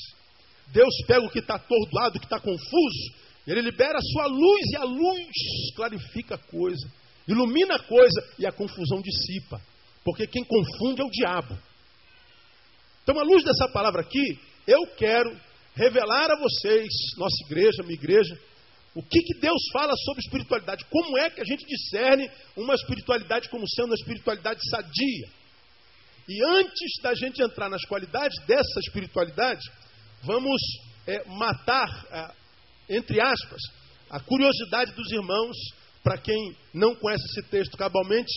[0.68, 3.12] Deus pega o que está atordoado, o que está confuso,
[3.46, 6.88] ele libera a sua luz, e a luz clarifica a coisa,
[7.28, 9.60] ilumina a coisa, e a confusão dissipa.
[10.04, 11.58] Porque quem confunde é o diabo.
[13.02, 15.36] Então, à luz dessa palavra aqui, eu quero
[15.74, 18.38] revelar a vocês, nossa igreja, minha igreja,
[18.94, 20.84] o que, que Deus fala sobre espiritualidade.
[20.90, 25.28] Como é que a gente discerne uma espiritualidade como sendo uma espiritualidade sadia?
[26.28, 29.62] E antes da gente entrar nas qualidades dessa espiritualidade,
[30.22, 30.60] vamos
[31.06, 33.60] é, matar, é, entre aspas,
[34.10, 35.56] a curiosidade dos irmãos,
[36.04, 38.30] para quem não conhece esse texto cabalmente,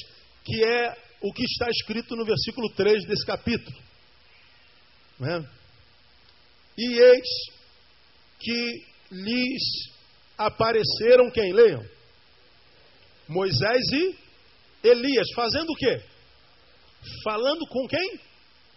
[0.43, 3.75] que é o que está escrito no versículo 3 desse capítulo.
[5.21, 5.43] É?
[6.77, 7.27] E eis
[8.39, 9.63] que lhes
[10.37, 11.51] apareceram quem?
[11.51, 11.83] Leiam.
[13.27, 14.15] Moisés e
[14.83, 16.03] Elias, fazendo o quê?
[17.23, 18.19] Falando com quem?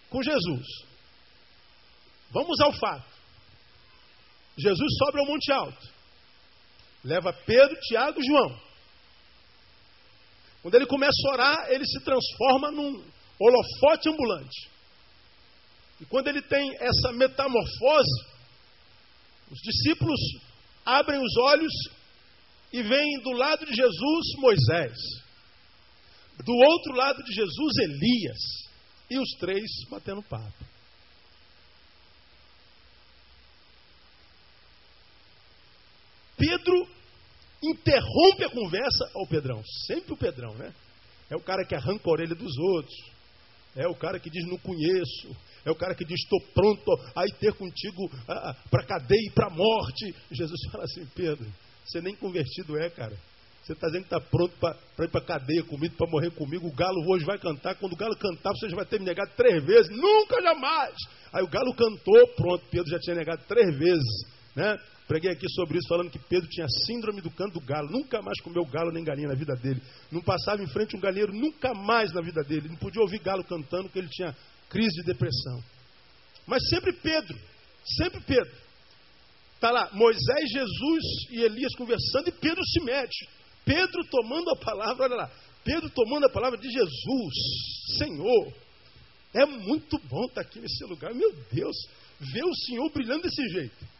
[0.09, 0.67] Com Jesus.
[2.31, 3.13] Vamos ao fato.
[4.57, 5.89] Jesus sobe ao Monte Alto.
[7.05, 8.67] Leva Pedro, Tiago e João.
[10.68, 13.02] Quando ele começa a orar, ele se transforma num
[13.40, 14.68] holofote ambulante.
[15.98, 18.26] E quando ele tem essa metamorfose,
[19.50, 20.20] os discípulos
[20.85, 21.72] abrem os olhos
[22.70, 24.98] e veem do lado de Jesus Moisés,
[26.44, 28.38] do outro lado de Jesus Elias,
[29.09, 30.66] e os três batendo papo.
[36.37, 36.98] Pedro
[37.62, 39.62] interrompe a conversa ao Pedrão.
[39.87, 40.73] Sempre o Pedrão, né?
[41.31, 42.94] É o cara que arranca a orelha dos outros.
[43.77, 45.37] É o cara que diz não conheço.
[45.64, 48.11] É o cara que diz estou pronto a ir ter contigo
[48.71, 50.14] para cadeia e para morte.
[50.31, 51.47] Jesus fala assim, Pedro,
[51.85, 53.16] você nem convertido é, cara.
[53.62, 56.66] Você está dizendo que está pronto para ir para cadeia comigo, para morrer comigo.
[56.66, 57.75] O galo hoje vai cantar.
[57.75, 59.94] Quando o galo cantar, você já vai ter me negado três vezes.
[59.94, 60.94] Nunca, jamais.
[61.31, 62.64] Aí o galo cantou, pronto.
[62.71, 64.25] Pedro já tinha negado três vezes.
[64.57, 64.75] Né?
[65.09, 67.90] Preguei aqui sobre isso, falando que Pedro tinha síndrome do canto do galo.
[67.90, 69.81] Nunca mais comeu galo nem galinha na vida dele.
[70.12, 72.68] Não passava em frente um galinheiro nunca mais na vida dele.
[72.68, 74.37] Não podia ouvir galo cantando, porque ele tinha
[74.68, 75.64] crise de depressão.
[76.47, 77.35] Mas sempre Pedro.
[77.97, 78.53] Sempre Pedro.
[79.55, 83.29] Está lá, Moisés, Jesus e Elias conversando e Pedro se mete.
[83.64, 85.31] Pedro tomando a palavra, olha lá,
[85.64, 87.35] Pedro tomando a palavra de Jesus,
[87.97, 88.53] Senhor.
[89.33, 91.77] É muito bom estar aqui nesse lugar, meu Deus,
[92.21, 93.98] ver o Senhor brilhando desse jeito.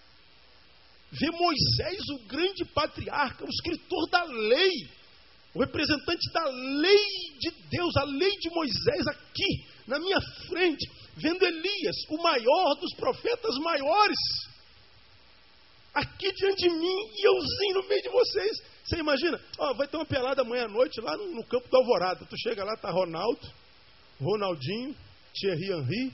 [1.11, 4.88] Ver Moisés, o grande patriarca, o escritor da lei,
[5.55, 11.44] o representante da lei de Deus, a lei de Moisés aqui, na minha frente, vendo
[11.44, 14.18] Elias, o maior dos profetas maiores,
[15.94, 18.59] aqui diante de mim e euzinho no meio de vocês.
[18.85, 19.40] Você imagina?
[19.59, 22.25] Ó, vai ter uma pelada amanhã à noite lá no, no campo da Alvorada.
[22.27, 23.40] Tu chega lá, tá Ronaldo,
[24.21, 24.94] Ronaldinho,
[25.35, 26.12] Thierry Henry,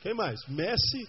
[0.00, 0.40] quem mais?
[0.48, 1.08] Messi,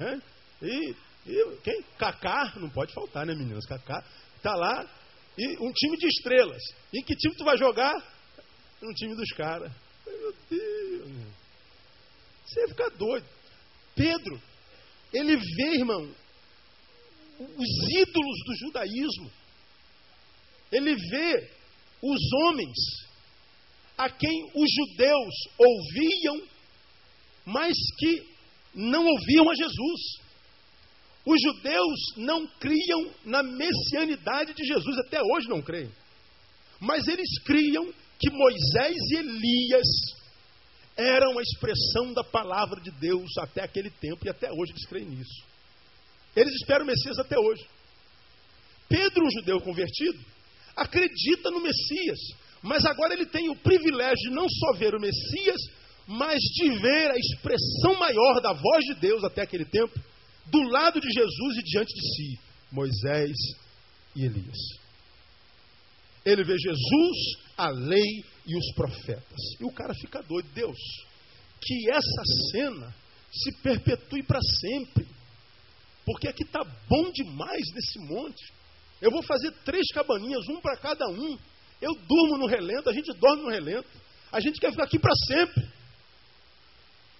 [0.00, 0.20] hein?
[0.60, 0.94] e,
[1.28, 1.82] e quem?
[1.98, 3.66] Kaká, não pode faltar, né, meninas?
[3.66, 4.02] Kaká
[4.42, 4.88] tá lá
[5.36, 6.62] e um time de estrelas.
[6.92, 7.94] Em que time tu vai jogar?
[8.80, 9.70] No time dos caras.
[10.06, 11.08] Meu Deus,
[12.44, 13.26] você ia ficar doido.
[13.94, 14.40] Pedro,
[15.12, 16.14] ele vê, irmão,
[17.38, 19.30] os ídolos do judaísmo.
[20.70, 21.50] Ele vê
[22.02, 22.76] os homens
[23.96, 26.48] a quem os judeus ouviam,
[27.44, 28.26] mas que
[28.74, 30.27] não ouviam a Jesus.
[31.28, 35.90] Os judeus não criam na messianidade de Jesus, até hoje não creem.
[36.80, 39.86] Mas eles criam que Moisés e Elias
[40.96, 45.04] eram a expressão da palavra de Deus até aquele tempo, e até hoje eles creem
[45.04, 45.44] nisso.
[46.34, 47.62] Eles esperam o Messias até hoje.
[48.88, 50.18] Pedro, um judeu convertido,
[50.74, 52.18] acredita no Messias,
[52.62, 55.60] mas agora ele tem o privilégio de não só ver o Messias,
[56.06, 59.92] mas de ver a expressão maior da voz de Deus até aquele tempo,
[60.50, 63.36] do lado de Jesus e diante de si, Moisés
[64.14, 64.58] e Elias.
[66.24, 67.16] Ele vê Jesus,
[67.56, 69.40] a lei e os profetas.
[69.60, 70.78] E o cara fica doido, Deus,
[71.60, 72.94] que essa cena
[73.32, 75.06] se perpetue para sempre.
[76.04, 78.52] Porque aqui está bom demais nesse monte.
[79.00, 81.38] Eu vou fazer três cabaninhas, um para cada um.
[81.80, 83.88] Eu durmo no relento, a gente dorme no relento.
[84.32, 85.68] A gente quer ficar aqui para sempre.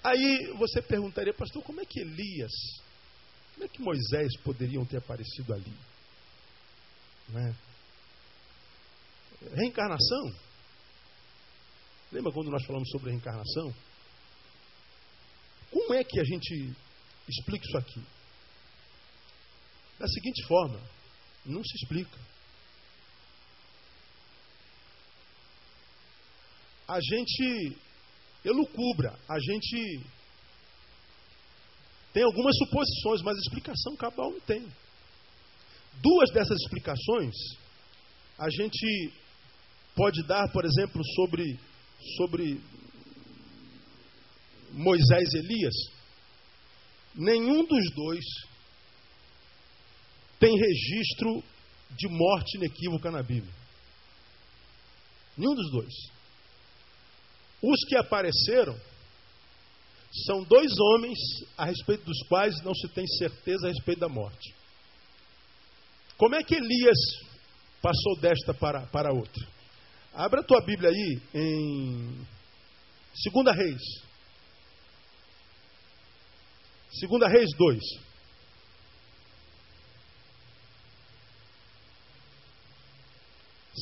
[0.02, 2.52] Aí você perguntaria, pastor, como é que Elias,
[3.58, 5.74] como é que Moisés poderiam ter aparecido ali?
[7.28, 7.54] Não é?
[9.56, 10.32] Reencarnação?
[12.12, 13.74] Lembra quando nós falamos sobre reencarnação?
[15.72, 16.72] Como é que a gente
[17.28, 18.00] explica isso aqui?
[19.98, 20.80] Da seguinte forma:
[21.44, 22.16] não se explica.
[26.86, 27.76] A gente
[28.44, 30.06] elucubra, a gente
[32.12, 34.66] tem algumas suposições, mas explicação cabal não tem.
[36.00, 37.34] Duas dessas explicações
[38.38, 39.12] a gente
[39.96, 41.58] pode dar, por exemplo, sobre,
[42.16, 42.60] sobre
[44.70, 45.74] Moisés e Elias.
[47.14, 48.24] Nenhum dos dois
[50.38, 51.42] tem registro
[51.90, 53.52] de morte inequívoca na Bíblia.
[55.36, 55.94] Nenhum dos dois.
[57.60, 58.78] Os que apareceram
[60.10, 61.18] são dois homens
[61.56, 64.54] a respeito dos quais não se tem certeza a respeito da morte.
[66.16, 66.98] Como é que Elias
[67.80, 69.46] passou desta para, para outra?
[70.14, 72.26] Abra a tua Bíblia aí em
[73.32, 73.82] 2 Reis.
[77.00, 77.82] 2 Reis 2.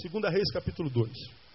[0.02, 1.45] Segunda Reis, capítulo 2.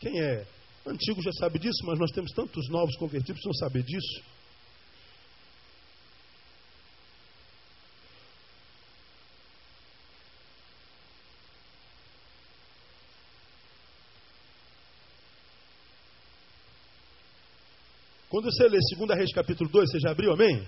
[0.00, 0.46] Quem é
[0.86, 4.22] antigo já sabe disso, mas nós temos tantos novos convertidos que não saber disso.
[18.28, 20.64] Quando você lê 2 Reis capítulo 2, você já abriu, amém?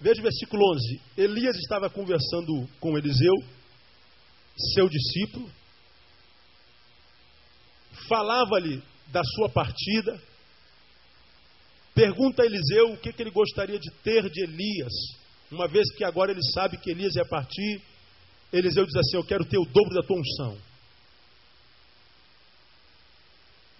[0.00, 1.00] Veja o versículo 11.
[1.18, 3.34] Elias estava conversando com Eliseu,
[4.74, 5.50] seu discípulo,
[8.08, 10.20] falava-lhe da sua partida,
[11.94, 14.92] pergunta a Eliseu o que, que ele gostaria de ter de Elias,
[15.50, 17.82] uma vez que agora ele sabe que Elias ia partir.
[18.52, 20.58] Eliseu diz assim: Eu quero ter o dobro da tua unção.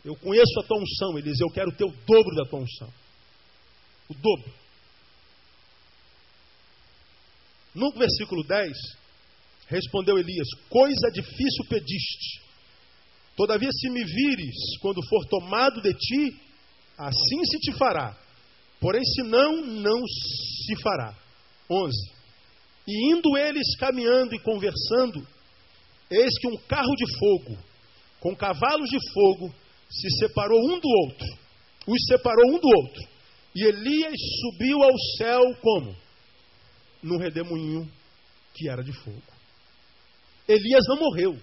[0.04, 2.92] Eu conheço a tua unção, Eliseu, eu quero ter o dobro da tua unção.
[4.08, 4.52] O dobro.
[7.74, 8.72] No versículo 10,
[9.68, 12.49] respondeu Elias: Coisa difícil pediste.
[13.36, 16.40] Todavia, se me vires quando for tomado de ti,
[16.98, 18.16] assim se te fará.
[18.80, 21.14] Porém, se não, não se fará.
[21.70, 21.92] 11.
[22.88, 25.26] E indo eles caminhando e conversando,
[26.10, 27.58] eis que um carro de fogo,
[28.20, 29.54] com cavalos de fogo,
[29.88, 31.26] se separou um do outro.
[31.86, 33.02] Os separou um do outro.
[33.54, 35.96] E Elias subiu ao céu como?
[37.02, 37.90] Num redemoinho
[38.54, 39.22] que era de fogo.
[40.48, 41.40] Elias não morreu.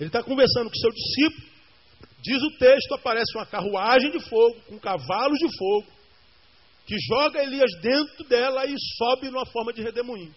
[0.00, 1.50] Ele está conversando com seu discípulo.
[2.22, 5.86] Diz o texto: aparece uma carruagem de fogo, com cavalos de fogo,
[6.86, 10.34] que joga Elias dentro dela e sobe numa forma de redemoinho.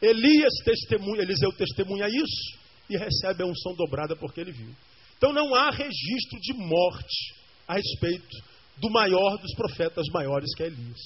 [0.00, 4.72] Elias testemunha, Eliseu testemunha isso e recebe a unção dobrada porque ele viu.
[5.16, 7.34] Então não há registro de morte
[7.66, 8.36] a respeito
[8.76, 11.00] do maior dos profetas maiores que é Elias.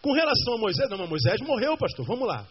[0.00, 2.06] Com relação a Moisés, não, mas Moisés morreu, pastor.
[2.06, 2.46] Vamos lá.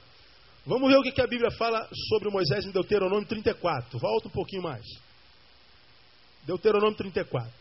[0.65, 3.99] Vamos ver o que a Bíblia fala sobre Moisés em Deuteronômio 34.
[3.99, 4.85] Volta um pouquinho mais.
[6.45, 7.51] Deuteronômio 34.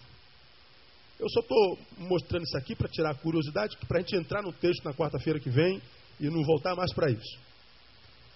[1.19, 4.53] Eu só estou mostrando isso aqui para tirar a curiosidade, para a gente entrar no
[4.53, 5.83] texto na quarta-feira que vem
[6.21, 7.38] e não voltar mais para isso.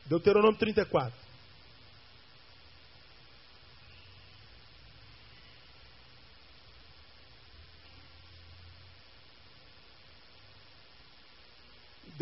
[0.07, 1.26] Deuteronômio 34.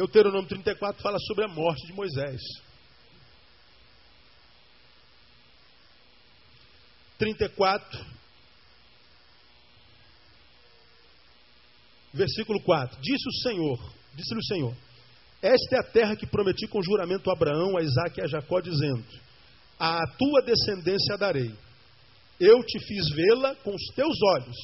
[0.04, 2.40] Deuteronômio 34 fala sobre a morte de Moisés.
[7.18, 8.04] 34,
[12.12, 13.00] versículo 4.
[13.00, 14.76] Disse o Senhor, disse-lhe o Senhor:
[15.40, 18.60] Esta é a terra que prometi com juramento a Abraão, a Isaac e a Jacó,
[18.60, 19.04] dizendo:
[19.78, 21.54] A tua descendência darei.
[22.38, 24.56] Eu te fiz vê-la com os teus olhos,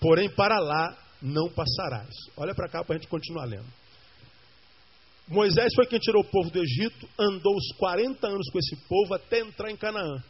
[0.00, 2.12] porém para lá não passarás.
[2.36, 3.85] Olha para cá para a gente continuar lendo.
[5.28, 9.14] Moisés foi quem tirou o povo do Egito, andou os 40 anos com esse povo
[9.14, 10.22] até entrar em Canaã.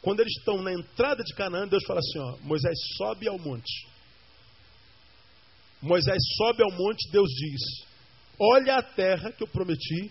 [0.00, 3.86] Quando eles estão na entrada de Canaã, Deus fala assim: ó, Moisés sobe ao monte.
[5.82, 7.60] Moisés sobe ao monte, Deus diz:
[8.38, 10.10] Olha a terra que eu prometi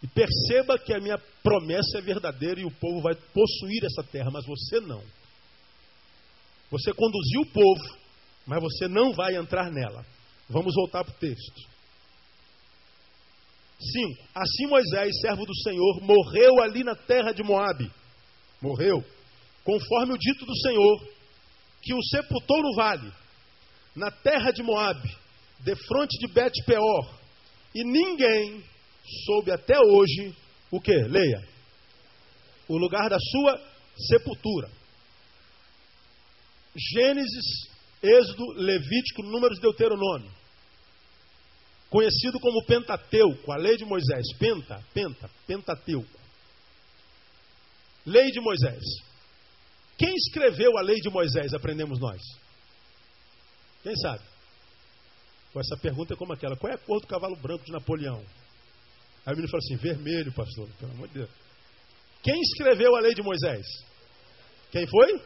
[0.00, 4.30] e perceba que a minha promessa é verdadeira e o povo vai possuir essa terra,
[4.30, 5.02] mas você não.
[6.70, 7.98] Você conduziu o povo,
[8.46, 10.06] mas você não vai entrar nela.
[10.48, 11.73] Vamos voltar para o texto.
[13.92, 14.28] 5.
[14.34, 17.90] Assim Moisés, servo do Senhor, morreu ali na terra de Moabe.
[18.60, 19.04] Morreu.
[19.62, 21.08] Conforme o dito do Senhor,
[21.82, 23.12] que o sepultou no vale,
[23.94, 25.08] na terra de Moabe,
[25.60, 27.18] defronte de Bet-peor.
[27.74, 28.62] E ninguém
[29.26, 30.34] soube até hoje
[30.70, 30.92] o que?
[30.92, 31.42] Leia.
[32.68, 33.60] O lugar da sua
[34.08, 34.70] sepultura.
[36.76, 37.68] Gênesis,
[38.02, 40.43] Êxodo, Levítico, Números, Deuteronômio
[41.94, 44.26] conhecido como Pentateuco, a lei de Moisés.
[44.36, 46.18] Penta, penta, Pentateuco.
[48.04, 48.82] Lei de Moisés.
[49.96, 52.20] Quem escreveu a lei de Moisés, aprendemos nós?
[53.84, 54.24] Quem sabe?
[55.52, 58.24] Com essa pergunta é como aquela: qual é a cor do cavalo branco de Napoleão?
[59.24, 61.30] Aí o menino fala assim: vermelho, pastor, pelo amor de Deus.
[62.24, 63.64] Quem escreveu a lei de Moisés?
[64.72, 65.22] Quem foi?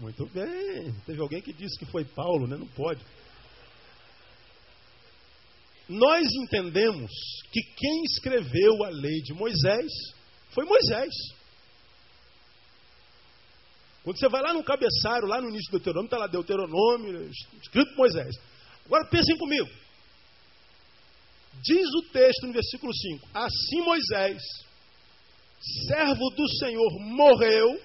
[0.00, 0.92] Muito bem.
[1.06, 2.56] Teve alguém que disse que foi Paulo, né?
[2.56, 3.00] Não pode
[5.88, 7.10] nós entendemos
[7.52, 9.90] que quem escreveu a lei de Moisés
[10.50, 11.12] foi Moisés.
[14.02, 17.30] Quando você vai lá no cabeçalho, lá no início do Deuteronômio, está lá Deuteronômio,
[17.62, 18.36] escrito Moisés.
[18.84, 19.68] Agora pensem comigo.
[21.62, 24.42] Diz o texto no versículo 5: Assim Moisés,
[25.88, 27.80] servo do Senhor, morreu,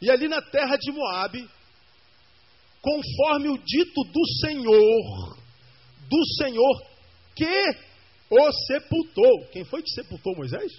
[0.00, 1.48] e ali na terra de Moabe,
[2.80, 5.37] conforme o dito do Senhor,
[6.08, 6.82] do Senhor
[7.34, 7.64] que
[8.30, 9.46] o sepultou.
[9.52, 10.72] Quem foi que sepultou Moisés?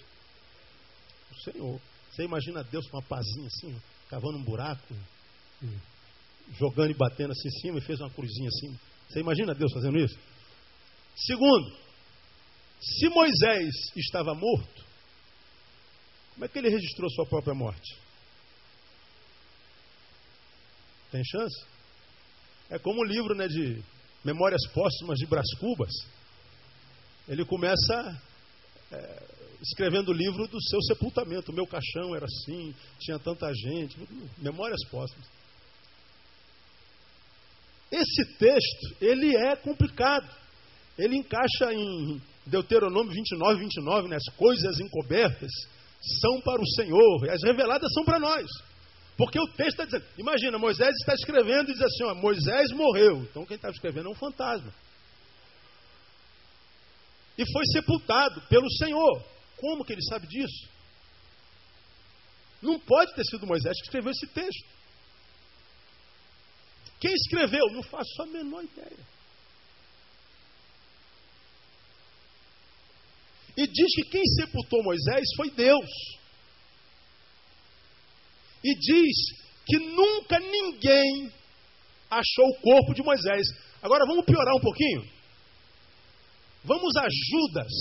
[1.31, 1.81] O Senhor.
[2.11, 3.75] Você imagina Deus com uma pazinha assim,
[4.09, 4.93] cavando um buraco,
[6.57, 8.77] jogando e batendo assim em cima e fez uma cruzinha assim.
[9.07, 10.17] Você imagina Deus fazendo isso?
[11.15, 11.77] Segundo,
[12.81, 14.85] se Moisés estava morto,
[16.33, 17.97] como é que ele registrou sua própria morte?
[21.11, 21.65] Tem chance?
[22.69, 23.81] É como o livro né, de
[24.31, 25.91] Memórias Póstumas de Brás Cubas,
[27.27, 28.21] ele começa
[28.91, 29.23] é,
[29.59, 31.51] escrevendo o livro do seu sepultamento.
[31.51, 33.97] O meu caixão era assim, tinha tanta gente.
[34.37, 35.27] Memórias Póstumas.
[37.91, 40.29] Esse texto, ele é complicado.
[40.95, 44.17] Ele encaixa em Deuteronômio 29, 29, né?
[44.17, 45.51] as coisas encobertas
[46.21, 48.45] são para o Senhor, e as reveladas são para nós.
[49.19, 53.17] Porque o texto está dizendo, imagina, Moisés está escrevendo e diz assim, ó, Moisés morreu.
[53.23, 54.73] Então quem estava escrevendo é um fantasma.
[57.37, 59.21] E foi sepultado pelo Senhor.
[59.57, 60.69] Como que ele sabe disso?
[62.61, 64.69] Não pode ter sido Moisés que escreveu esse texto.
[67.01, 67.65] Quem escreveu?
[67.73, 69.05] Não faço a menor ideia.
[73.57, 76.18] E diz que quem sepultou Moisés foi Deus.
[78.63, 79.15] E diz
[79.65, 81.31] que nunca ninguém
[82.09, 83.47] achou o corpo de Moisés.
[83.81, 85.07] Agora vamos piorar um pouquinho.
[86.63, 87.71] Vamos a Judas.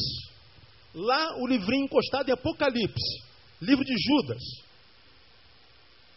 [0.94, 3.22] Lá o livrinho encostado em Apocalipse.
[3.60, 4.42] Livro de Judas.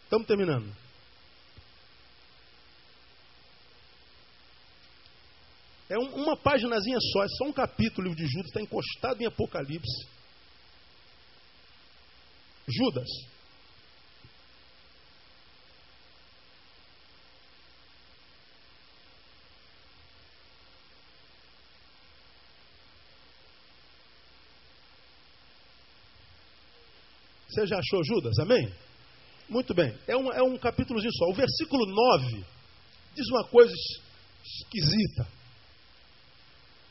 [0.04, 0.72] Estamos terminando.
[5.88, 9.20] É um, uma páginazinha só, é só um capítulo, o livro de Judas, está encostado
[9.20, 10.06] em Apocalipse.
[12.68, 13.08] Judas.
[27.62, 28.36] Você já achou Judas?
[28.40, 28.68] Amém?
[29.48, 29.96] Muito bem.
[30.08, 31.26] É um, é um capítulozinho só.
[31.26, 32.44] O versículo 9
[33.14, 33.72] diz uma coisa
[34.44, 35.28] esquisita.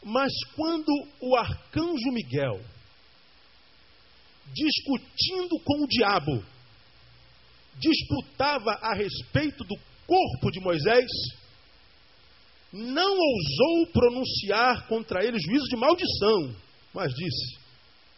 [0.01, 2.61] Mas quando o arcanjo Miguel,
[4.53, 6.41] discutindo com o diabo,
[7.77, 9.75] disputava a respeito do
[10.07, 11.11] corpo de Moisés,
[12.71, 16.55] não ousou pronunciar contra ele juízo de maldição,
[16.93, 17.59] mas disse: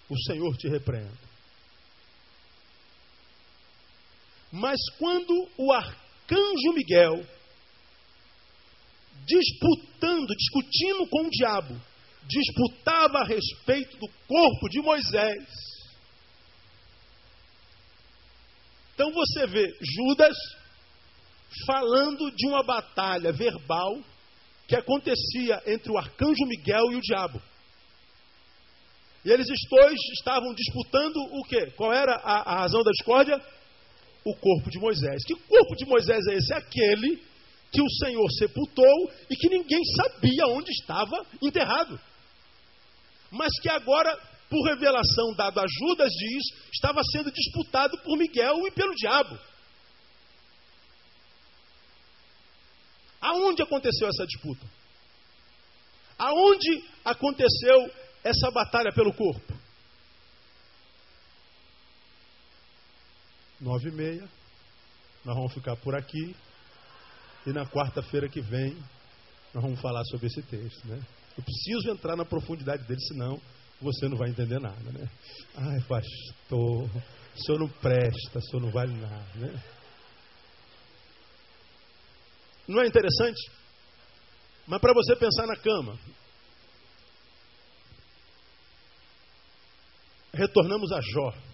[0.07, 1.32] O Senhor te repreenda.
[4.55, 7.25] Mas quando o arcanjo Miguel
[9.25, 11.81] disputando, discutindo com o diabo,
[12.27, 15.43] disputava a respeito do corpo de Moisés.
[18.93, 20.37] Então você vê Judas
[21.65, 24.03] falando de uma batalha verbal
[24.67, 27.41] que acontecia entre o arcanjo Miguel e o diabo.
[29.25, 31.71] E eles dois estavam disputando o quê?
[31.75, 33.41] Qual era a, a razão da discórdia?
[34.25, 35.23] O corpo de Moisés.
[35.25, 36.53] Que corpo de Moisés é esse?
[36.53, 37.21] É aquele
[37.71, 41.99] que o Senhor sepultou e que ninguém sabia onde estava enterrado.
[43.31, 44.15] Mas que agora,
[44.47, 49.37] por revelação dada a Judas, diz, estava sendo disputado por Miguel e pelo diabo.
[53.19, 54.65] Aonde aconteceu essa disputa?
[56.19, 57.91] Aonde aconteceu
[58.23, 59.62] essa batalha pelo corpo?
[63.63, 64.29] Nove e meia.
[65.23, 66.35] Nós vamos ficar por aqui.
[67.47, 68.73] E na quarta-feira que vem,
[69.53, 70.85] nós vamos falar sobre esse texto.
[70.85, 71.01] Né?
[71.37, 73.39] Eu preciso entrar na profundidade dele, senão
[73.81, 74.91] você não vai entender nada.
[74.91, 75.09] Né?
[75.55, 79.33] Ai, pastor, o senhor não presta, o senhor não vale nada.
[79.35, 79.63] Né?
[82.67, 83.49] Não é interessante?
[84.67, 85.97] Mas para você pensar na cama.
[90.33, 91.52] Retornamos a Jó.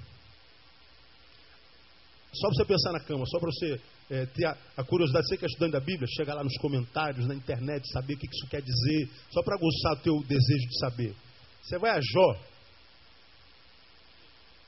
[2.34, 5.38] Só para você pensar na cama, só para você é, ter a, a, curiosidade, você
[5.38, 8.48] que é estudante da Bíblia, chega lá nos comentários, na internet, saber o que isso
[8.48, 11.16] quer dizer, só para aguçar o teu desejo de saber.
[11.62, 12.40] Você vai a Jó.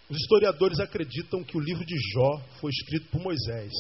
[0.10, 3.72] Os historiadores acreditam que o livro de Jó foi escrito por Moisés.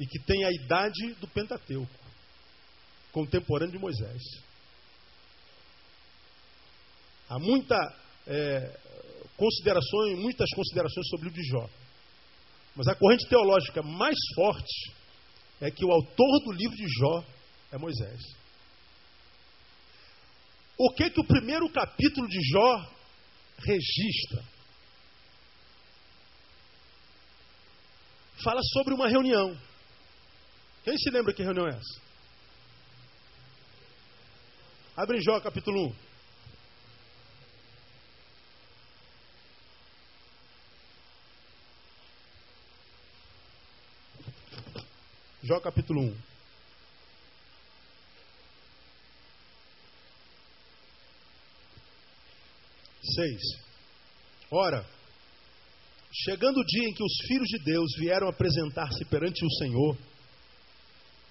[0.00, 1.88] E que tem a idade do Pentateuco,
[3.12, 4.20] contemporâneo de Moisés.
[7.28, 7.76] Há muita
[8.26, 8.80] é,
[9.42, 11.68] considerações, muitas considerações sobre o livro de Jó.
[12.76, 14.92] Mas a corrente teológica mais forte
[15.60, 17.24] é que o autor do livro de Jó
[17.72, 18.20] é Moisés.
[20.78, 22.88] O que que o primeiro capítulo de Jó
[23.58, 24.44] registra?
[28.44, 29.58] Fala sobre uma reunião.
[30.84, 32.00] Quem se lembra que reunião é essa?
[34.96, 36.11] Abre Jó capítulo 1.
[45.44, 46.14] Jó capítulo 1.
[53.02, 53.40] Seis.
[54.52, 54.86] Ora,
[56.12, 59.98] chegando o dia em que os filhos de Deus vieram apresentar-se perante o Senhor,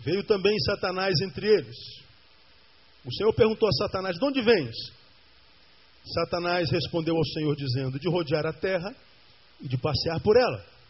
[0.02, 1.78] veio também Satanás entre eles.
[3.06, 4.76] O Senhor perguntou a Satanás: De onde vens?
[6.04, 8.94] Satanás respondeu ao Senhor, dizendo: De rodear a terra
[9.62, 10.81] e de passear por ela.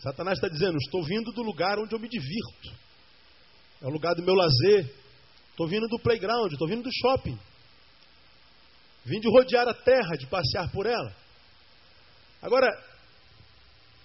[0.00, 2.74] Satanás está dizendo: estou vindo do lugar onde eu me divirto.
[3.82, 4.92] É o lugar do meu lazer.
[5.50, 7.38] Estou vindo do playground, estou vindo do shopping.
[9.04, 11.14] Vim de rodear a terra, de passear por ela.
[12.40, 12.68] Agora,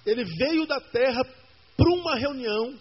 [0.05, 1.23] ele veio da terra
[1.77, 2.77] para uma reunião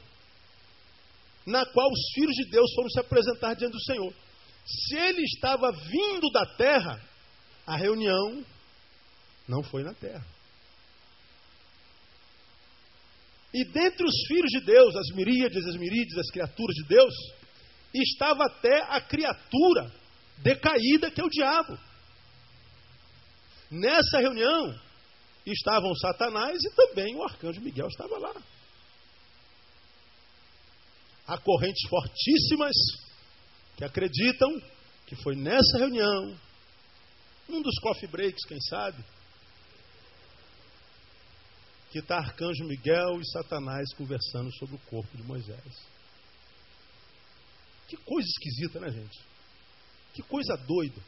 [1.47, 4.13] na qual os filhos de Deus foram se apresentar diante do Senhor.
[4.65, 7.01] Se ele estava vindo da terra,
[7.67, 8.45] a reunião
[9.47, 10.25] não foi na terra.
[13.55, 17.15] E dentre os filhos de Deus, as miríades, as miríades, as criaturas de Deus,
[17.95, 19.93] estava até a criatura
[20.39, 21.79] decaída que é o diabo.
[23.71, 24.77] Nessa reunião
[25.47, 28.35] estavam Satanás e também o arcanjo Miguel estava lá.
[31.29, 32.75] Há correntes fortíssimas
[33.77, 34.51] que acreditam
[35.07, 36.37] que foi nessa reunião,
[37.49, 39.05] um dos coffee breaks, quem sabe,
[41.95, 45.87] que está Arcanjo Miguel e Satanás conversando sobre o corpo de Moisés.
[47.87, 49.17] Que coisa esquisita, né, gente?
[50.13, 51.01] Que coisa doida.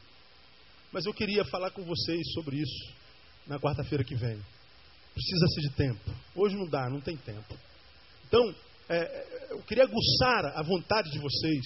[0.93, 2.93] Mas eu queria falar com vocês sobre isso
[3.45, 4.41] na quarta-feira que vem.
[5.13, 6.09] Precisa-se de tempo.
[6.33, 7.53] Hoje não dá, não tem tempo.
[8.25, 8.55] Então,
[8.87, 11.65] é, é, eu queria aguçar a vontade de vocês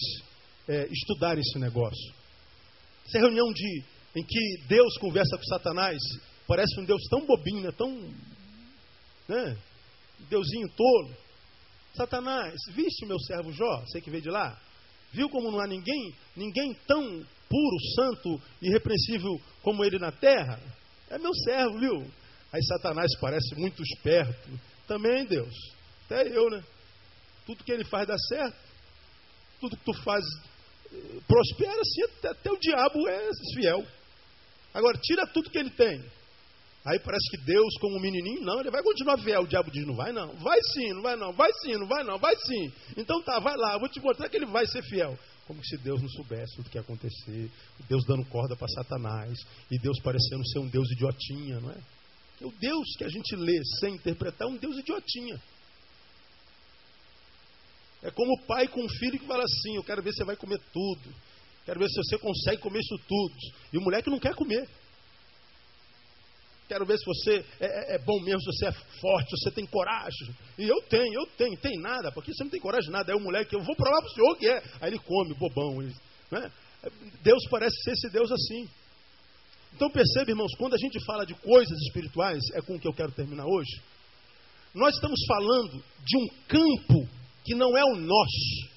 [0.68, 2.12] é, estudarem esse negócio.
[3.06, 3.84] Essa reunião de,
[4.16, 6.00] em que Deus conversa com Satanás
[6.48, 7.88] parece um Deus tão bobinho, né, tão.
[9.32, 9.58] Né,
[10.30, 11.16] Deusinho tolo.
[11.94, 13.86] Satanás, viste meu servo Jó?
[13.88, 14.60] Sei que veio de lá.
[15.14, 20.60] Viu como não há ninguém, ninguém tão puro, santo e irrepreensível como ele na terra?
[21.10, 22.12] É meu servo, viu?
[22.52, 24.50] Aí Satanás parece muito esperto.
[24.86, 25.56] Também, Deus.
[26.06, 26.62] Até eu, né?
[27.46, 28.58] Tudo que ele faz dá certo.
[29.62, 30.24] Tudo que tu faz
[30.92, 33.86] eh, prospera, sim, até, até o diabo é fiel.
[34.74, 36.04] Agora, tira tudo que ele tem.
[36.84, 39.44] Aí parece que Deus, como um menininho, não, ele vai continuar fiel.
[39.44, 42.04] O diabo diz: não vai não, vai sim, não vai não, vai sim, não vai
[42.04, 42.74] não, vai sim.
[42.98, 45.18] Então tá, vai lá, eu vou te mostrar que ele vai ser fiel.
[45.46, 47.52] Como se Deus não soubesse o que ia acontecer.
[47.88, 49.38] Deus dando corda para Satanás.
[49.70, 51.78] E Deus parecendo ser um Deus idiotinha, não é?
[52.42, 55.40] O Deus que a gente lê sem interpretar é um Deus idiotinha.
[58.02, 60.24] É como o pai com um filho que fala assim: Eu quero ver se você
[60.24, 61.14] vai comer tudo.
[61.64, 63.36] Quero ver se você consegue comer isso tudo.
[63.72, 64.68] E o moleque não quer comer.
[66.72, 69.52] Quero ver se você é, é, é, bom mesmo, se você é forte, se você
[69.52, 70.34] tem coragem.
[70.58, 73.12] E eu tenho, eu tenho, tem nada, porque você não tem coragem de nada.
[73.12, 74.64] É o moleque, eu vou provar para o senhor que é.
[74.80, 75.82] Aí ele come, bobão.
[75.82, 75.94] Ele,
[76.32, 76.50] né?
[77.22, 78.70] Deus parece ser esse Deus assim.
[79.76, 82.94] Então percebe, irmãos, quando a gente fala de coisas espirituais, é com o que eu
[82.94, 83.82] quero terminar hoje.
[84.74, 87.10] Nós estamos falando de um campo
[87.44, 88.72] que não é o nosso.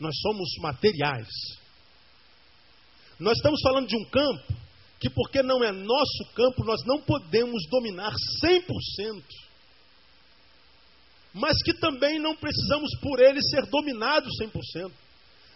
[0.00, 1.28] Nós somos materiais.
[3.20, 4.61] Nós estamos falando de um campo
[5.02, 9.20] que porque não é nosso campo, nós não podemos dominar 100%,
[11.34, 14.92] mas que também não precisamos por ele ser dominados 100%.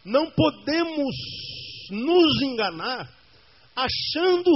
[0.05, 1.15] Não podemos
[1.91, 3.09] nos enganar
[3.77, 4.51] achando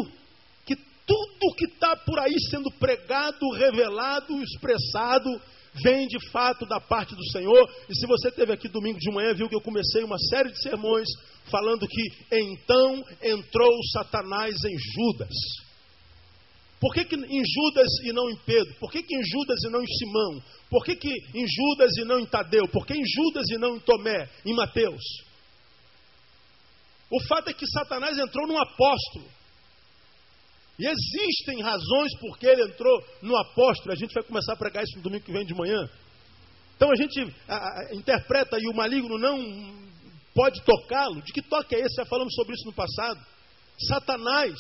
[0.67, 0.75] que
[1.07, 5.41] tudo que está por aí sendo pregado, revelado, expressado,
[5.85, 7.71] vem de fato da parte do Senhor.
[7.89, 10.61] E se você esteve aqui domingo de manhã, viu que eu comecei uma série de
[10.61, 11.07] sermões
[11.51, 15.35] falando que então entrou Satanás em Judas.
[16.81, 18.75] Por que, que em Judas e não em Pedro?
[18.81, 20.43] Por que, que em Judas e não em Simão?
[20.71, 22.67] Por que, que em Judas e não em Tadeu?
[22.69, 25.03] Por que em Judas e não em Tomé, em Mateus?
[27.11, 29.27] O fato é que Satanás entrou num apóstolo.
[30.79, 33.93] E existem razões por que ele entrou no apóstolo.
[33.93, 35.87] A gente vai começar a pregar isso no domingo que vem de manhã.
[36.75, 39.90] Então a gente a, a, interpreta e o maligno não
[40.35, 41.23] pode tocá-lo.
[41.23, 41.97] De que toque é esse?
[41.97, 43.21] Já falamos sobre isso no passado.
[43.89, 44.55] Satanás,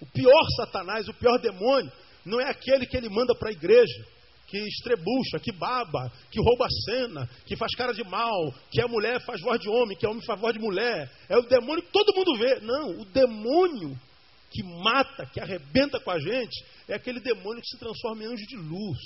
[0.00, 1.90] o pior Satanás, o pior demônio,
[2.24, 4.06] não é aquele que ele manda para a igreja,
[4.46, 8.88] que estrebucha, que baba, que rouba a cena, que faz cara de mal, que a
[8.88, 11.10] mulher faz voz de homem, que a homem faz voz de mulher.
[11.28, 12.60] É o demônio que todo mundo vê.
[12.60, 13.98] Não, o demônio
[14.50, 18.46] que mata, que arrebenta com a gente, é aquele demônio que se transforma em anjo
[18.46, 18.98] de luz.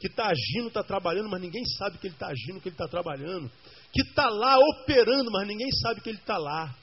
[0.00, 2.88] Que está agindo, está trabalhando, mas ninguém sabe que ele está agindo, que ele está
[2.88, 3.50] trabalhando
[3.92, 6.74] que está lá operando, mas ninguém sabe que ele está lá.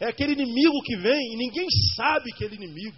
[0.00, 1.66] É aquele inimigo que vem e ninguém
[1.96, 2.96] sabe que é inimigo.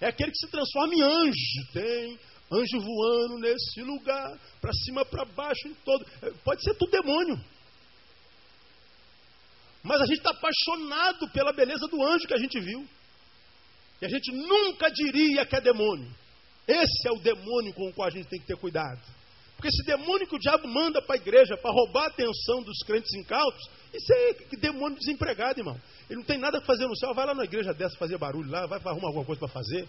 [0.00, 1.72] É aquele que se transforma em anjo.
[1.72, 2.18] Tem
[2.52, 6.04] anjo voando nesse lugar, para cima, para baixo, em todo.
[6.22, 7.38] É, pode ser tudo demônio.
[9.82, 12.86] Mas a gente está apaixonado pela beleza do anjo que a gente viu.
[14.00, 16.14] E a gente nunca diria que é demônio.
[16.66, 19.00] Esse é o demônio com o qual a gente tem que ter cuidado.
[19.58, 22.78] Porque esse demônio que o diabo manda para a igreja para roubar a atenção dos
[22.86, 25.76] crentes incautos, isso é demônio desempregado, irmão.
[26.08, 28.48] Ele não tem nada para fazer no céu, vai lá na igreja dessa fazer barulho
[28.48, 29.88] lá, vai arrumar alguma coisa para fazer.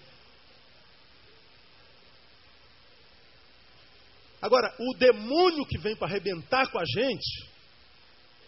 [4.41, 7.47] Agora, o demônio que vem para arrebentar com a gente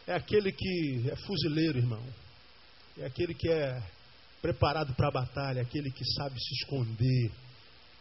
[0.08, 2.04] é aquele que é fuzileiro, irmão.
[2.98, 3.80] É aquele que é
[4.42, 7.32] preparado para a batalha, é aquele que sabe se esconder,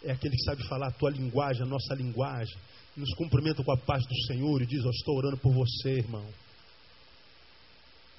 [0.05, 2.57] é aquele que sabe falar a tua linguagem, a nossa linguagem,
[2.97, 6.27] nos cumprimenta com a paz do Senhor e diz: Eu estou orando por você, irmão.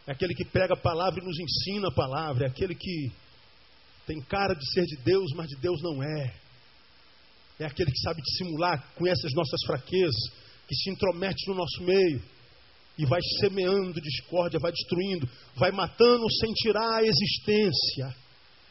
[0.07, 2.45] É aquele que prega a palavra e nos ensina a palavra.
[2.45, 3.11] É aquele que
[4.07, 6.34] tem cara de ser de Deus, mas de Deus não é.
[7.59, 10.32] É aquele que sabe dissimular, conhece as nossas fraquezas,
[10.67, 12.22] que se intromete no nosso meio
[12.97, 18.15] e vai semeando discórdia, vai destruindo, vai matando sem tirar a existência.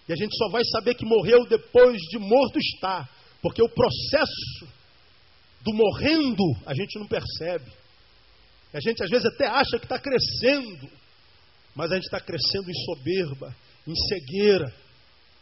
[0.09, 3.09] E a gente só vai saber que morreu depois de morto estar,
[3.40, 4.68] porque o processo
[5.62, 7.70] do morrendo a gente não percebe.
[8.72, 10.88] A gente às vezes até acha que está crescendo,
[11.74, 13.54] mas a gente está crescendo em soberba,
[13.86, 14.72] em cegueira,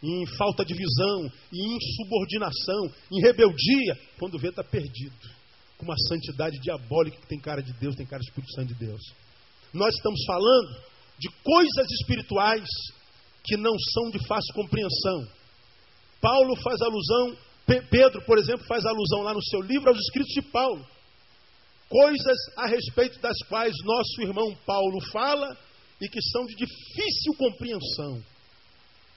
[0.03, 5.17] em falta de visão, em insubordinação, em rebeldia, quando vê está perdido,
[5.77, 8.87] com uma santidade diabólica que tem cara de Deus, tem cara de Espírito Santo de
[8.87, 9.01] Deus.
[9.73, 10.83] Nós estamos falando
[11.19, 12.69] de coisas espirituais
[13.45, 15.29] que não são de fácil compreensão.
[16.21, 17.37] Paulo faz alusão,
[17.91, 20.85] Pedro, por exemplo, faz alusão lá no seu livro aos escritos de Paulo.
[21.89, 25.57] Coisas a respeito das quais nosso irmão Paulo fala
[26.01, 28.23] e que são de difícil compreensão.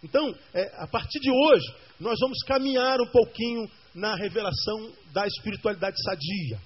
[0.03, 1.65] Então, é, a partir de hoje,
[1.99, 6.59] nós vamos caminhar um pouquinho na revelação da espiritualidade sadia.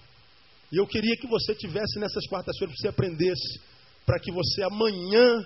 [0.71, 3.61] E eu queria que você tivesse nessas quartas-feiras, que você aprendesse,
[4.05, 5.43] para que você amanhã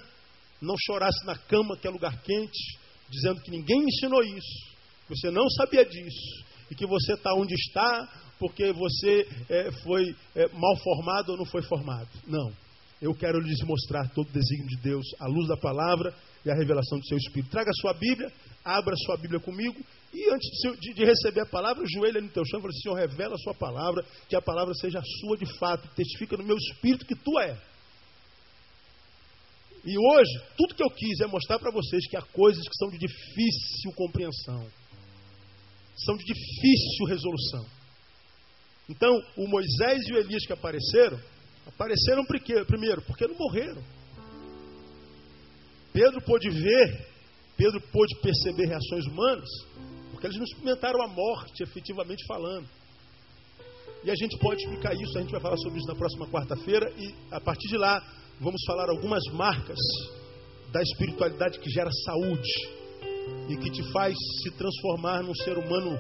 [0.61, 2.79] não chorasse na cama, que é lugar quente,
[3.09, 4.68] dizendo que ninguém ensinou isso,
[5.10, 8.07] você não sabia disso, e que você está onde está
[8.39, 12.07] porque você é, foi é, mal formado ou não foi formado.
[12.26, 12.51] Não.
[13.01, 16.14] Eu quero lhes mostrar todo o desígnio de Deus, a luz da palavra
[16.45, 17.49] e a revelação do seu Espírito.
[17.49, 18.32] Traga a sua Bíblia,
[18.64, 19.80] abra a sua Bíblia comigo
[20.14, 20.49] e antes
[20.80, 23.53] de, de receber a palavra, joelha no teu chão e fala: Senhor, revela a sua
[23.53, 27.57] palavra, que a palavra seja sua de fato, testifica no meu espírito que tu é.
[29.86, 32.89] E hoje, tudo que eu quis é mostrar para vocês que há coisas que são
[32.89, 34.68] de difícil compreensão,
[36.05, 37.65] são de difícil resolução.
[38.89, 41.19] Então, o Moisés e o Elias que apareceram,
[41.69, 43.81] Apareceram primeiro, porque não morreram.
[45.93, 47.07] Pedro pôde ver,
[47.55, 49.49] Pedro pôde perceber reações humanas,
[50.11, 52.67] porque eles não experimentaram a morte, efetivamente falando.
[54.03, 56.91] E a gente pode explicar isso, a gente vai falar sobre isso na próxima quarta-feira,
[56.97, 58.01] e a partir de lá
[58.39, 59.79] vamos falar algumas marcas
[60.71, 62.78] da espiritualidade que gera saúde
[63.49, 65.97] e que te faz se transformar num ser humano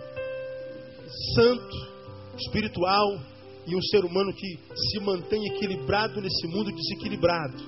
[1.35, 1.77] santo,
[2.37, 3.19] espiritual,
[3.67, 7.63] e um ser humano que se mantém equilibrado nesse mundo desequilibrado.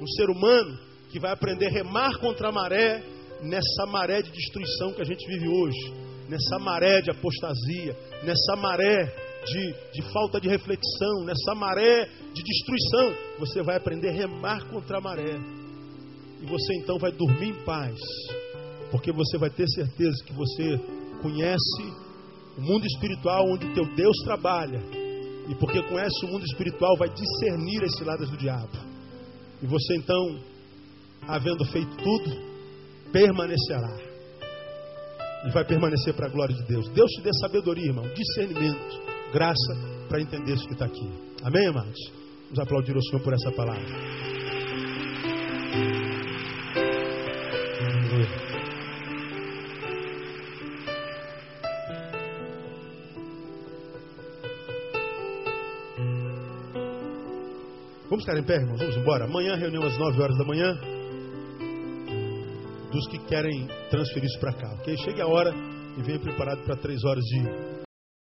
[0.00, 0.78] Um ser humano
[1.10, 3.04] que vai aprender a remar contra a maré
[3.42, 5.92] nessa maré de destruição que a gente vive hoje,
[6.28, 9.04] nessa maré de apostasia, nessa maré
[9.44, 13.14] de, de falta de reflexão, nessa maré de destruição.
[13.38, 15.38] Você vai aprender a remar contra a maré.
[16.40, 17.98] E você então vai dormir em paz,
[18.92, 20.78] porque você vai ter certeza que você
[21.22, 21.82] conhece
[22.58, 24.80] o mundo espiritual onde teu Deus trabalha
[25.48, 28.78] e porque conhece o mundo espiritual, vai discernir as ciladas do diabo.
[29.62, 30.38] E você então,
[31.26, 32.30] havendo feito tudo,
[33.10, 34.12] permanecerá.
[35.46, 36.88] E vai permanecer para a glória de Deus.
[36.90, 39.00] Deus te dê sabedoria, irmão, discernimento,
[39.32, 39.74] graça
[40.08, 41.10] para entender isso que está aqui.
[41.42, 41.98] Amém, amados?
[42.44, 44.12] Vamos aplaudir o Senhor por essa palavra.
[58.12, 58.78] Vamos ficar em pé, irmãos?
[58.78, 59.24] Vamos embora.
[59.24, 60.78] Amanhã, reunião às 9 horas da manhã.
[62.92, 64.94] Dos que querem transferir isso para cá, ok?
[64.98, 65.50] Chegue a hora
[65.96, 67.81] e venha preparado para 3 horas de